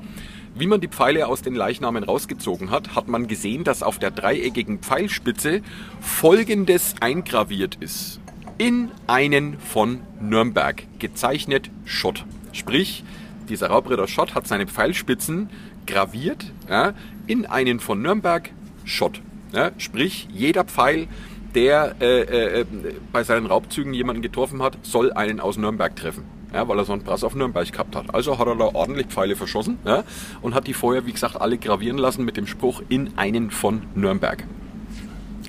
wie 0.56 0.68
man 0.68 0.82
die 0.82 0.90
Pfeile 0.90 1.28
aus 1.28 1.42
den 1.42 1.56
Leichnamen 1.56 2.04
rausgezogen 2.04 2.72
hat, 2.72 2.96
hat 2.96 3.08
man 3.08 3.28
gesehen, 3.28 3.64
dass 3.64 3.84
auf 3.84 4.00
der 4.00 4.12
dreieckigen 4.12 4.80
Pfeilspitze 4.80 5.62
Folgendes 6.02 6.96
eingraviert 7.00 7.76
ist. 7.80 8.20
In 8.58 8.92
einen 9.08 9.60
von 9.60 10.02
Nürnberg, 10.20 10.84
gezeichnet 11.00 11.72
Schott. 11.86 12.26
Sprich, 12.52 13.04
dieser 13.52 13.68
Raubritter 13.68 14.08
Schott 14.08 14.34
hat 14.34 14.48
seine 14.48 14.66
Pfeilspitzen 14.66 15.50
graviert 15.86 16.46
ja, 16.70 16.94
in 17.28 17.46
einen 17.46 17.82
von 17.82 18.02
Nürnberg 18.02 18.50
Schott. 18.86 19.22
Ja, 19.52 19.72
sprich, 19.78 20.30
jeder 20.32 20.64
Pfeil, 20.64 21.08
der 21.54 21.96
äh, 22.00 22.62
äh, 22.62 22.66
bei 23.12 23.26
seinen 23.26 23.46
Raubzügen 23.46 23.94
jemanden 23.94 24.22
getroffen 24.22 24.64
hat, 24.64 24.78
soll 24.84 25.12
einen 25.12 25.42
aus 25.42 25.58
Nürnberg 25.58 25.94
treffen. 25.98 26.24
Ja, 26.54 26.66
weil 26.70 26.78
er 26.78 26.86
so 26.86 26.94
einen 26.94 27.04
Brass 27.04 27.26
auf 27.26 27.36
Nürnberg 27.36 27.70
gehabt 27.70 27.94
hat. 27.96 28.16
Also 28.16 28.40
hat 28.40 28.48
er 28.48 28.56
da 28.56 28.70
ordentlich 28.74 29.08
Pfeile 29.08 29.36
verschossen 29.36 29.80
ja, 29.86 30.06
und 30.42 30.56
hat 30.56 30.68
die 30.68 30.74
vorher, 30.74 31.06
wie 31.06 31.12
gesagt, 31.12 31.40
alle 31.40 31.58
gravieren 31.58 31.98
lassen 31.98 32.24
mit 32.24 32.38
dem 32.38 32.48
Spruch 32.48 32.82
in 32.88 33.18
einen 33.18 33.52
von 33.52 33.82
Nürnberg. 33.96 34.46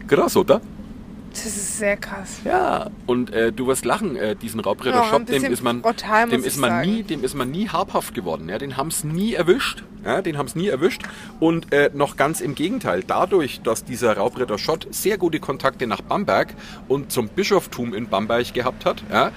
Krass, 0.09 0.37
oder? 0.37 0.61
Das 1.33 1.47
ist 1.47 1.79
sehr 1.79 1.97
krass. 1.97 2.41
Ja, 2.45 2.91
und 3.07 3.33
äh, 3.33 3.53
du 3.53 3.67
wirst 3.67 3.85
lachen, 3.85 4.17
äh, 4.17 4.37
diesen 4.37 4.61
Raubritter 4.61 4.97
Ja, 4.97 5.03
ein 5.03 5.11
Shop, 5.11 5.27
dem 5.27 5.45
ist 5.45 5.63
man, 5.63 5.81
brutal, 5.83 6.29
dem 6.29 6.45
ist 6.45 6.59
man 6.59 6.71
sagen. 6.71 6.91
nie, 6.91 7.03
dem 7.03 7.25
ist 7.25 7.35
man 7.35 7.51
nie 7.51 7.69
habhaft 7.69 8.15
geworden. 8.15 8.49
Ja, 8.49 8.59
den 8.59 8.77
haben's 8.77 9.03
nie 9.03 9.35
erwischt. 9.35 9.83
Ja, 10.05 10.21
den 10.21 10.37
haben's 10.37 10.55
nie 10.55 10.69
erwischt. 10.69 11.03
Und 11.41 11.73
äh, 11.73 11.91
noch 11.95 12.17
ganz 12.17 12.41
im 12.41 12.55
Gegenteil, 12.55 13.03
dadurch, 13.07 13.63
dass 13.63 13.85
dieser 13.85 14.17
Raubritter 14.17 14.59
Schott 14.59 14.87
sehr 14.91 15.17
gute 15.17 15.41
Kontakte 15.41 15.87
nach 15.87 16.03
Bamberg 16.03 16.55
und 16.89 17.11
zum 17.11 17.29
Bischoftum 17.29 17.95
in 17.95 18.09
Bamberg 18.09 18.53
gehabt 18.53 18.85
hat, 18.85 19.03
ja, 19.11 19.33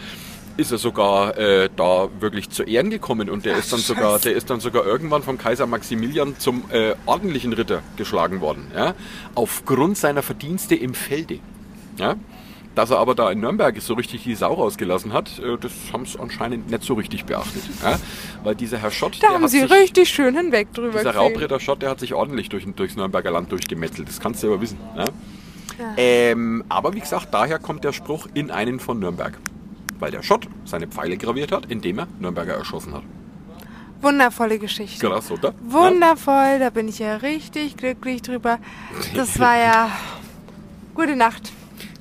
ist 0.58 0.72
er 0.72 0.78
sogar 0.78 1.38
äh, 1.38 1.70
da 1.76 2.10
wirklich 2.20 2.50
zu 2.50 2.64
Ehren 2.64 2.90
gekommen 2.90 3.30
und 3.30 3.46
der 3.46 3.58
ist 3.58 3.74
dann 3.74 3.80
sogar, 3.80 4.20
der 4.20 4.34
ist 4.34 4.50
dann 4.50 4.60
sogar 4.60 4.86
irgendwann 4.86 5.22
vom 5.22 5.38
Kaiser 5.38 5.68
Maximilian 5.68 6.40
zum 6.40 6.64
äh, 6.72 6.96
ordentlichen 7.06 7.54
Ritter 7.54 7.82
geschlagen 7.98 8.42
worden, 8.42 8.68
ja, 8.74 8.94
aufgrund 9.36 9.98
seiner 9.98 10.24
Verdienste 10.24 10.76
im 10.76 10.94
Felde. 10.94 11.40
Ja? 11.98 12.16
Dass 12.76 12.90
er 12.92 12.98
aber 13.00 13.16
da 13.16 13.32
in 13.32 13.40
Nürnberg 13.40 13.80
so 13.82 13.94
richtig 13.94 14.24
die 14.24 14.36
Sau 14.36 14.54
rausgelassen 14.54 15.14
hat, 15.14 15.40
äh, 15.40 15.58
das 15.58 15.72
haben 15.94 16.06
sie 16.06 16.20
anscheinend 16.20 16.70
nicht 16.70 16.84
so 16.84 16.96
richtig 16.96 17.24
beachtet. 17.26 17.64
Ja? 17.82 17.98
Weil 18.44 18.56
dieser 18.56 18.78
Herr 18.80 18.92
Schott, 18.92 19.16
Da 19.16 19.28
der 19.28 19.36
haben 19.36 19.44
hat 19.44 19.50
sie 19.50 19.62
sich, 19.62 19.72
richtig 19.72 20.10
schön 20.10 20.36
hinweg 20.36 20.74
drüber 20.74 20.98
dieser. 21.00 21.16
Raubritter 21.16 21.60
Schott, 21.62 21.82
der 21.82 21.90
hat 21.90 22.02
sich 22.02 22.14
ordentlich 22.14 22.50
durch, 22.50 22.66
durchs 22.76 22.98
Nürnberger 22.98 23.32
Land 23.32 23.52
durchgemetzelt. 23.52 24.10
Das 24.10 24.20
kannst 24.20 24.44
du 24.44 24.48
aber 24.48 24.60
wissen. 24.62 24.78
Ja? 24.98 25.06
Ähm, 25.98 26.64
aber 26.70 26.94
wie 26.94 27.00
gesagt, 27.00 27.30
daher 27.34 27.60
kommt 27.60 27.84
der 27.84 27.94
Spruch 27.94 28.28
in 28.34 28.52
einen 28.52 28.80
von 28.80 29.00
Nürnberg. 29.00 29.38
Weil 30.00 30.12
der 30.12 30.24
Schott 30.24 30.48
seine 30.66 30.88
Pfeile 30.88 31.16
graviert 31.18 31.52
hat, 31.54 31.66
indem 31.68 32.00
er 32.00 32.08
Nürnberger 32.20 32.54
erschossen 32.56 32.94
hat. 32.94 33.04
Wundervolle 34.02 34.60
Geschichte. 34.60 35.08
Krass, 35.08 35.32
oder? 35.32 35.54
Wundervoll, 35.62 36.60
da 36.60 36.70
bin 36.70 36.90
ich 36.90 37.00
ja 37.00 37.16
richtig 37.18 37.78
glücklich 37.78 38.22
drüber. 38.22 38.60
Das 39.16 39.40
war 39.40 39.58
ja 39.58 39.90
gute 40.94 41.16
Nacht. 41.16 41.54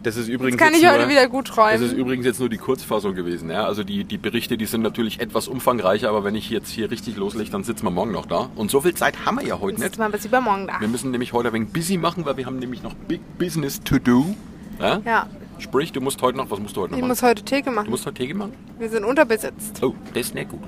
Das 0.04 0.16
ist 0.16 0.28
übrigens 0.28 0.60
Jetzt 0.60 0.70
kann 0.70 0.74
ich 0.80 0.86
heute 0.86 1.00
nur, 1.00 1.08
wieder 1.08 1.26
gut 1.28 1.48
Das 1.48 1.80
ist 1.80 1.88
träumen. 1.88 1.96
übrigens 1.98 2.26
jetzt 2.26 2.38
nur 2.38 2.48
die 2.48 2.58
Kurzfassung 2.58 3.14
gewesen. 3.14 3.50
Ja? 3.50 3.64
Also 3.64 3.82
die, 3.84 4.04
die 4.04 4.18
Berichte, 4.18 4.56
die 4.56 4.66
sind 4.66 4.82
natürlich 4.82 5.18
etwas 5.20 5.48
umfangreicher, 5.48 6.08
aber 6.10 6.22
wenn 6.24 6.34
ich 6.34 6.50
jetzt 6.50 6.70
hier 6.70 6.90
richtig 6.90 7.16
loslege, 7.16 7.50
dann 7.50 7.64
sitzen 7.64 7.84
wir 7.86 7.90
morgen 7.90 8.12
noch 8.12 8.26
da. 8.26 8.50
Und 8.54 8.70
so 8.70 8.80
viel 8.82 8.94
Zeit 8.94 9.24
haben 9.26 9.40
wir 9.40 9.46
ja 9.46 9.58
heute 9.60 9.80
nicht. 9.80 9.90
ist 9.92 9.98
mal 9.98 10.10
bis 10.10 10.24
übermorgen 10.26 10.66
da. 10.68 10.80
Wir 10.80 10.88
müssen 10.88 11.10
nämlich 11.10 11.32
heute 11.32 11.48
ein 11.48 11.54
wenig 11.54 11.72
busy 11.72 11.96
machen, 11.96 12.24
weil 12.26 12.36
wir 12.36 12.46
haben 12.46 12.58
nämlich 12.58 12.82
noch 12.82 12.94
Big 12.94 13.20
Business 13.38 13.80
to 13.82 13.98
do. 13.98 14.36
Ja? 14.78 15.00
Ja, 15.04 15.26
Sprich, 15.58 15.92
du 15.92 16.00
musst 16.00 16.20
heute 16.20 16.36
noch, 16.36 16.50
was 16.50 16.58
musst 16.58 16.76
du 16.76 16.80
heute 16.82 16.90
noch 16.92 16.98
Ich 16.98 17.02
machen? 17.02 17.08
muss 17.10 17.22
heute 17.22 17.44
Theke 17.44 17.70
du 17.70 17.76
machen. 17.76 17.88
musst 17.90 18.04
heute 18.06 18.22
Tee 18.26 18.34
machen? 18.34 18.52
Wir 18.78 18.88
sind 18.90 19.04
unterbesetzt. 19.04 19.80
Oh, 19.82 19.94
das 20.12 20.26
ist 20.26 20.34
nicht 20.34 20.50
gut. 20.50 20.60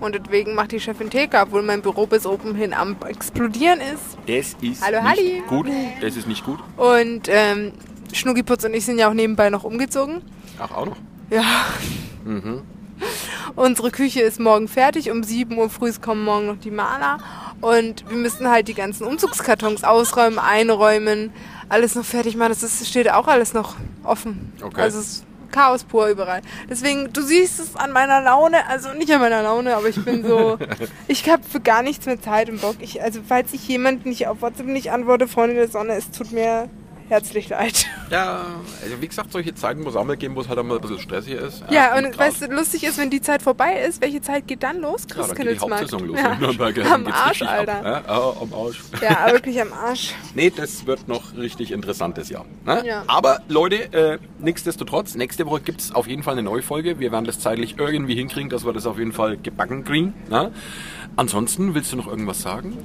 Und 0.00 0.14
deswegen 0.14 0.54
macht 0.54 0.72
die 0.72 0.80
Chefin 0.80 1.10
Theke, 1.10 1.38
obwohl 1.42 1.62
mein 1.62 1.82
Büro 1.82 2.06
bis 2.06 2.24
oben 2.26 2.54
hin 2.54 2.72
am 2.72 2.96
explodieren 3.06 3.80
ist. 3.80 4.16
Das 4.26 4.56
ist 4.62 4.82
Hallo, 4.82 5.02
nicht 5.02 5.08
Halli. 5.08 5.42
gut. 5.46 5.66
Das 6.00 6.16
ist 6.16 6.26
nicht 6.26 6.42
gut. 6.44 6.58
Und 6.78 7.28
ähm, 7.28 7.72
Schnuggiputz 8.12 8.64
und 8.64 8.74
ich 8.74 8.84
sind 8.84 8.98
ja 8.98 9.08
auch 9.08 9.14
nebenbei 9.14 9.50
noch 9.50 9.64
umgezogen. 9.64 10.22
Ach, 10.58 10.70
auch 10.70 10.86
noch. 10.86 10.96
Ja. 11.30 11.44
Mhm. 12.24 12.62
Unsere 13.56 13.90
Küche 13.90 14.20
ist 14.20 14.40
morgen 14.40 14.68
fertig. 14.68 15.10
Um 15.10 15.22
7 15.22 15.56
Uhr 15.56 15.70
früh 15.70 15.92
kommen 16.00 16.24
morgen 16.24 16.46
noch 16.46 16.58
die 16.58 16.70
Maler. 16.70 17.18
Und 17.60 18.08
wir 18.08 18.16
müssen 18.16 18.48
halt 18.48 18.68
die 18.68 18.74
ganzen 18.74 19.06
Umzugskartons 19.06 19.84
ausräumen, 19.84 20.38
einräumen, 20.38 21.32
alles 21.68 21.94
noch 21.94 22.04
fertig 22.04 22.36
machen. 22.36 22.50
Das 22.50 22.62
ist, 22.62 22.86
steht 22.86 23.10
auch 23.10 23.26
alles 23.26 23.52
noch 23.54 23.76
offen. 24.04 24.52
Okay. 24.62 24.80
Also 24.80 24.98
es 24.98 25.06
ist 25.06 25.24
Chaos 25.50 25.84
pur 25.84 26.06
überall. 26.08 26.42
Deswegen, 26.68 27.12
du 27.12 27.22
siehst 27.22 27.58
es 27.60 27.76
an 27.76 27.92
meiner 27.92 28.20
Laune, 28.22 28.66
also 28.68 28.92
nicht 28.92 29.10
an 29.12 29.20
meiner 29.20 29.42
Laune, 29.42 29.76
aber 29.76 29.88
ich 29.88 30.02
bin 30.04 30.24
so, 30.24 30.58
ich 31.08 31.28
habe 31.28 31.42
für 31.42 31.60
gar 31.60 31.82
nichts 31.82 32.06
mehr 32.06 32.20
Zeit 32.20 32.48
und 32.48 32.60
Bock. 32.60 32.76
Ich, 32.80 33.02
also 33.02 33.20
falls 33.26 33.52
ich 33.52 33.66
jemand 33.66 34.06
nicht 34.06 34.28
auf 34.28 34.42
WhatsApp 34.42 34.66
nicht 34.66 34.92
antworte, 34.92 35.28
Freunde 35.28 35.56
der 35.56 35.68
Sonne, 35.68 35.94
es 35.94 36.10
tut 36.10 36.32
mir 36.32 36.70
herzlich 37.10 37.48
leid. 37.48 37.86
Ja, 38.10 38.46
also 38.82 39.00
wie 39.00 39.08
gesagt, 39.08 39.32
solche 39.32 39.54
Zeiten 39.54 39.82
muss 39.82 39.94
es 39.94 39.96
auch 39.96 40.04
mal 40.04 40.16
geben, 40.16 40.36
wo 40.36 40.40
es 40.40 40.48
halt 40.48 40.58
auch 40.58 40.64
mal 40.64 40.76
ein 40.76 40.80
bisschen 40.80 40.98
stressiger 40.98 41.40
ist. 41.40 41.62
Ja, 41.70 41.96
und 41.96 42.12
klar. 42.12 42.28
weißt 42.28 42.42
du, 42.42 42.46
lustig 42.46 42.84
ist, 42.84 42.98
wenn 42.98 43.10
die 43.10 43.20
Zeit 43.20 43.42
vorbei 43.42 43.80
ist, 43.86 44.00
welche 44.00 44.20
Zeit 44.22 44.46
geht 44.46 44.62
dann 44.62 44.80
los? 44.80 45.06
Ja, 45.10 45.26
dann 45.26 45.36
geht 45.36 45.56
die. 45.56 45.58
Hauptsaison 45.58 46.06
los. 46.06 46.18
Ja. 46.18 46.38
Am 46.94 47.06
Arsch, 47.06 47.42
Alter. 47.42 47.84
Ab, 47.84 47.84
ja, 47.84 48.16
ja, 48.16 48.34
am 48.40 48.54
Arsch. 48.54 48.80
Ja, 49.02 49.32
wirklich 49.32 49.60
am 49.60 49.72
Arsch. 49.72 50.14
Nee, 50.34 50.52
das 50.54 50.86
wird 50.86 51.08
noch 51.08 51.36
richtig 51.36 51.72
interessantes 51.72 52.28
Jahr. 52.30 52.44
Ne? 52.64 52.82
Ja. 52.86 53.04
Aber 53.08 53.40
Leute, 53.48 53.92
äh, 53.92 54.18
nichtsdestotrotz, 54.38 55.16
nächste 55.16 55.44
Woche 55.46 55.60
gibt 55.60 55.80
es 55.80 55.94
auf 55.94 56.06
jeden 56.06 56.22
Fall 56.22 56.34
eine 56.34 56.42
neue 56.42 56.62
Folge. 56.62 57.00
Wir 57.00 57.10
werden 57.10 57.24
das 57.24 57.40
zeitlich 57.40 57.76
irgendwie 57.78 58.14
hinkriegen, 58.14 58.48
dass 58.48 58.64
wir 58.64 58.72
das 58.72 58.86
auf 58.86 58.98
jeden 58.98 59.12
Fall 59.12 59.36
gebacken 59.36 59.84
kriegen. 59.84 60.14
Ne? 60.28 60.52
Ansonsten, 61.16 61.74
willst 61.74 61.92
du 61.92 61.96
noch 61.96 62.06
irgendwas 62.06 62.42
sagen? 62.42 62.78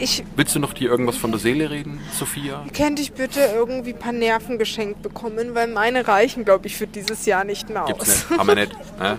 Ich 0.00 0.24
Willst 0.36 0.54
du 0.54 0.58
noch 0.60 0.72
dir 0.72 0.90
irgendwas 0.90 1.16
von 1.16 1.30
der 1.32 1.40
Seele 1.40 1.70
reden, 1.70 2.00
Sophia? 2.16 2.64
könnte 2.76 3.02
ich 3.02 3.12
bitte 3.12 3.40
irgendwie 3.54 3.92
ein 3.92 3.98
paar 3.98 4.12
Nerven 4.12 4.58
geschenkt 4.58 5.02
bekommen, 5.02 5.54
weil 5.54 5.66
meine 5.68 6.06
reichen, 6.06 6.44
glaube 6.44 6.66
ich, 6.68 6.76
für 6.76 6.86
dieses 6.86 7.26
Jahr 7.26 7.44
nicht 7.44 7.68
mehr 7.68 7.84
Gibt's 7.86 8.02
aus. 8.24 8.30
nicht. 8.30 8.38
Haben 8.38 8.46
wir 8.48 8.54
nicht. 8.54 8.72
Ne? 9.00 9.18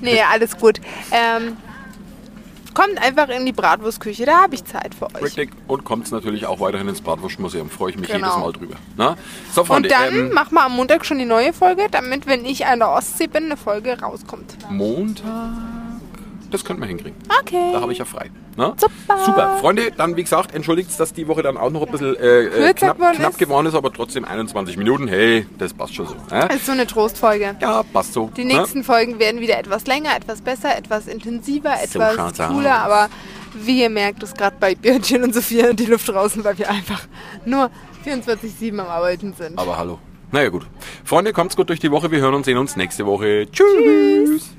nee, 0.00 0.20
alles 0.22 0.56
gut. 0.56 0.80
Ähm, 1.12 1.56
kommt 2.74 3.00
einfach 3.02 3.28
in 3.28 3.46
die 3.46 3.52
Bratwurstküche, 3.52 4.24
da 4.26 4.42
habe 4.42 4.54
ich 4.56 4.64
Zeit 4.64 4.94
für 4.94 5.06
euch. 5.14 5.22
Richtig. 5.22 5.50
Und 5.66 5.84
kommt 5.84 6.10
natürlich 6.12 6.46
auch 6.46 6.60
weiterhin 6.60 6.88
ins 6.88 7.00
Bratwurstmuseum. 7.00 7.70
Freue 7.70 7.90
ich 7.90 7.98
mich 7.98 8.08
Genau. 8.08 8.26
jedes 8.26 8.40
Mal 8.40 8.52
drüber. 8.52 8.76
Ne? 8.96 9.16
So, 9.52 9.64
Freunde, 9.64 9.88
Und 9.88 9.92
dann 9.94 10.14
ähm, 10.14 10.32
machen 10.32 10.54
wir 10.54 10.64
am 10.64 10.76
Montag 10.76 11.04
schon 11.06 11.18
die 11.18 11.24
neue 11.24 11.52
Folge, 11.52 11.86
damit, 11.90 12.26
wenn 12.26 12.44
ich 12.44 12.66
an 12.66 12.80
der 12.80 12.90
Ostsee 12.90 13.26
bin, 13.26 13.44
eine 13.44 13.56
Folge 13.56 13.98
rauskommt. 14.00 14.56
Montag. 14.70 15.24
Das 16.50 16.64
könnten 16.64 16.82
wir 16.82 16.88
hinkriegen. 16.88 17.16
Okay. 17.40 17.72
Da 17.72 17.80
habe 17.80 17.92
ich 17.92 17.98
ja 17.98 18.04
frei. 18.04 18.30
Ne? 18.56 18.74
Super. 18.76 19.24
Super. 19.24 19.56
Freunde, 19.60 19.92
dann 19.96 20.16
wie 20.16 20.22
gesagt, 20.22 20.54
entschuldigt, 20.54 20.98
dass 20.98 21.12
die 21.12 21.28
Woche 21.28 21.42
dann 21.42 21.56
auch 21.56 21.70
noch 21.70 21.84
ein 21.86 21.92
bisschen 21.92 22.16
äh, 22.16 22.70
äh, 22.70 22.74
knapp, 22.74 22.96
geworden 22.96 23.16
knapp 23.16 23.30
ist. 23.32 23.38
geworden 23.38 23.66
ist, 23.66 23.74
aber 23.74 23.92
trotzdem 23.92 24.24
21 24.24 24.76
Minuten. 24.76 25.08
Hey, 25.08 25.46
das 25.58 25.74
passt 25.74 25.94
schon 25.94 26.06
so. 26.06 26.14
Ne? 26.30 26.48
ist 26.54 26.66
so 26.66 26.72
eine 26.72 26.86
Trostfolge. 26.86 27.56
Ja, 27.60 27.82
passt 27.82 28.14
so. 28.14 28.30
Die 28.36 28.44
ne? 28.44 28.54
nächsten 28.54 28.82
Folgen 28.82 29.18
werden 29.18 29.40
wieder 29.40 29.58
etwas 29.58 29.86
länger, 29.86 30.16
etwas 30.16 30.40
besser, 30.40 30.76
etwas 30.76 31.06
intensiver, 31.06 31.74
So 31.86 32.00
etwas 32.00 32.36
cooler, 32.48 32.86
aus. 32.86 32.92
aber 32.92 33.08
wie 33.54 33.82
ihr 33.82 33.90
merkt, 33.90 34.22
ist 34.22 34.36
gerade 34.36 34.56
bei 34.58 34.74
Björnchen 34.74 35.22
und 35.22 35.34
Sophia 35.34 35.72
die 35.72 35.86
Luft 35.86 36.08
draußen, 36.08 36.42
weil 36.44 36.58
wir 36.58 36.68
einfach 36.70 37.02
nur 37.44 37.70
24-7 38.04 38.70
am 38.78 38.86
Arbeiten 38.88 39.34
sind. 39.34 39.58
Aber 39.58 39.78
hallo. 39.78 39.98
Naja 40.30 40.50
gut. 40.50 40.66
Freunde, 41.04 41.32
kommt's 41.32 41.56
gut 41.56 41.68
durch 41.70 41.80
die 41.80 41.90
Woche. 41.90 42.10
Wir 42.10 42.20
hören 42.20 42.34
und 42.34 42.44
sehen 42.44 42.58
uns 42.58 42.76
nächste 42.76 43.06
Woche. 43.06 43.46
Tschüss. 43.50 44.54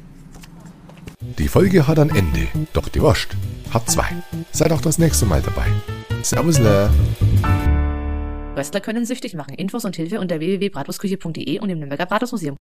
Die 1.38 1.48
Folge 1.48 1.88
hat 1.88 2.00
ein 2.00 2.10
Ende, 2.10 2.48
doch 2.74 2.90
die 2.90 3.02
Wurst 3.02 3.30
hat 3.72 3.90
zwei. 3.90 4.08
Seid 4.52 4.72
auch 4.72 4.82
das 4.82 4.98
nächste 4.98 5.26
Mal 5.26 5.42
dabei. 5.42 5.68
Servus, 6.24 6.60
Röstler 8.58 8.82
können 8.82 9.06
süchtig 9.06 9.36
machen. 9.36 9.54
Infos 9.54 9.86
und 9.86 9.96
Hilfe 9.96 10.20
unter 10.20 10.40
www.bratwurstküche.de 10.40 11.60
und 11.60 11.70
im 11.70 11.80
Nürnberger 11.80 12.06
Bratwurstmuseum. 12.06 12.58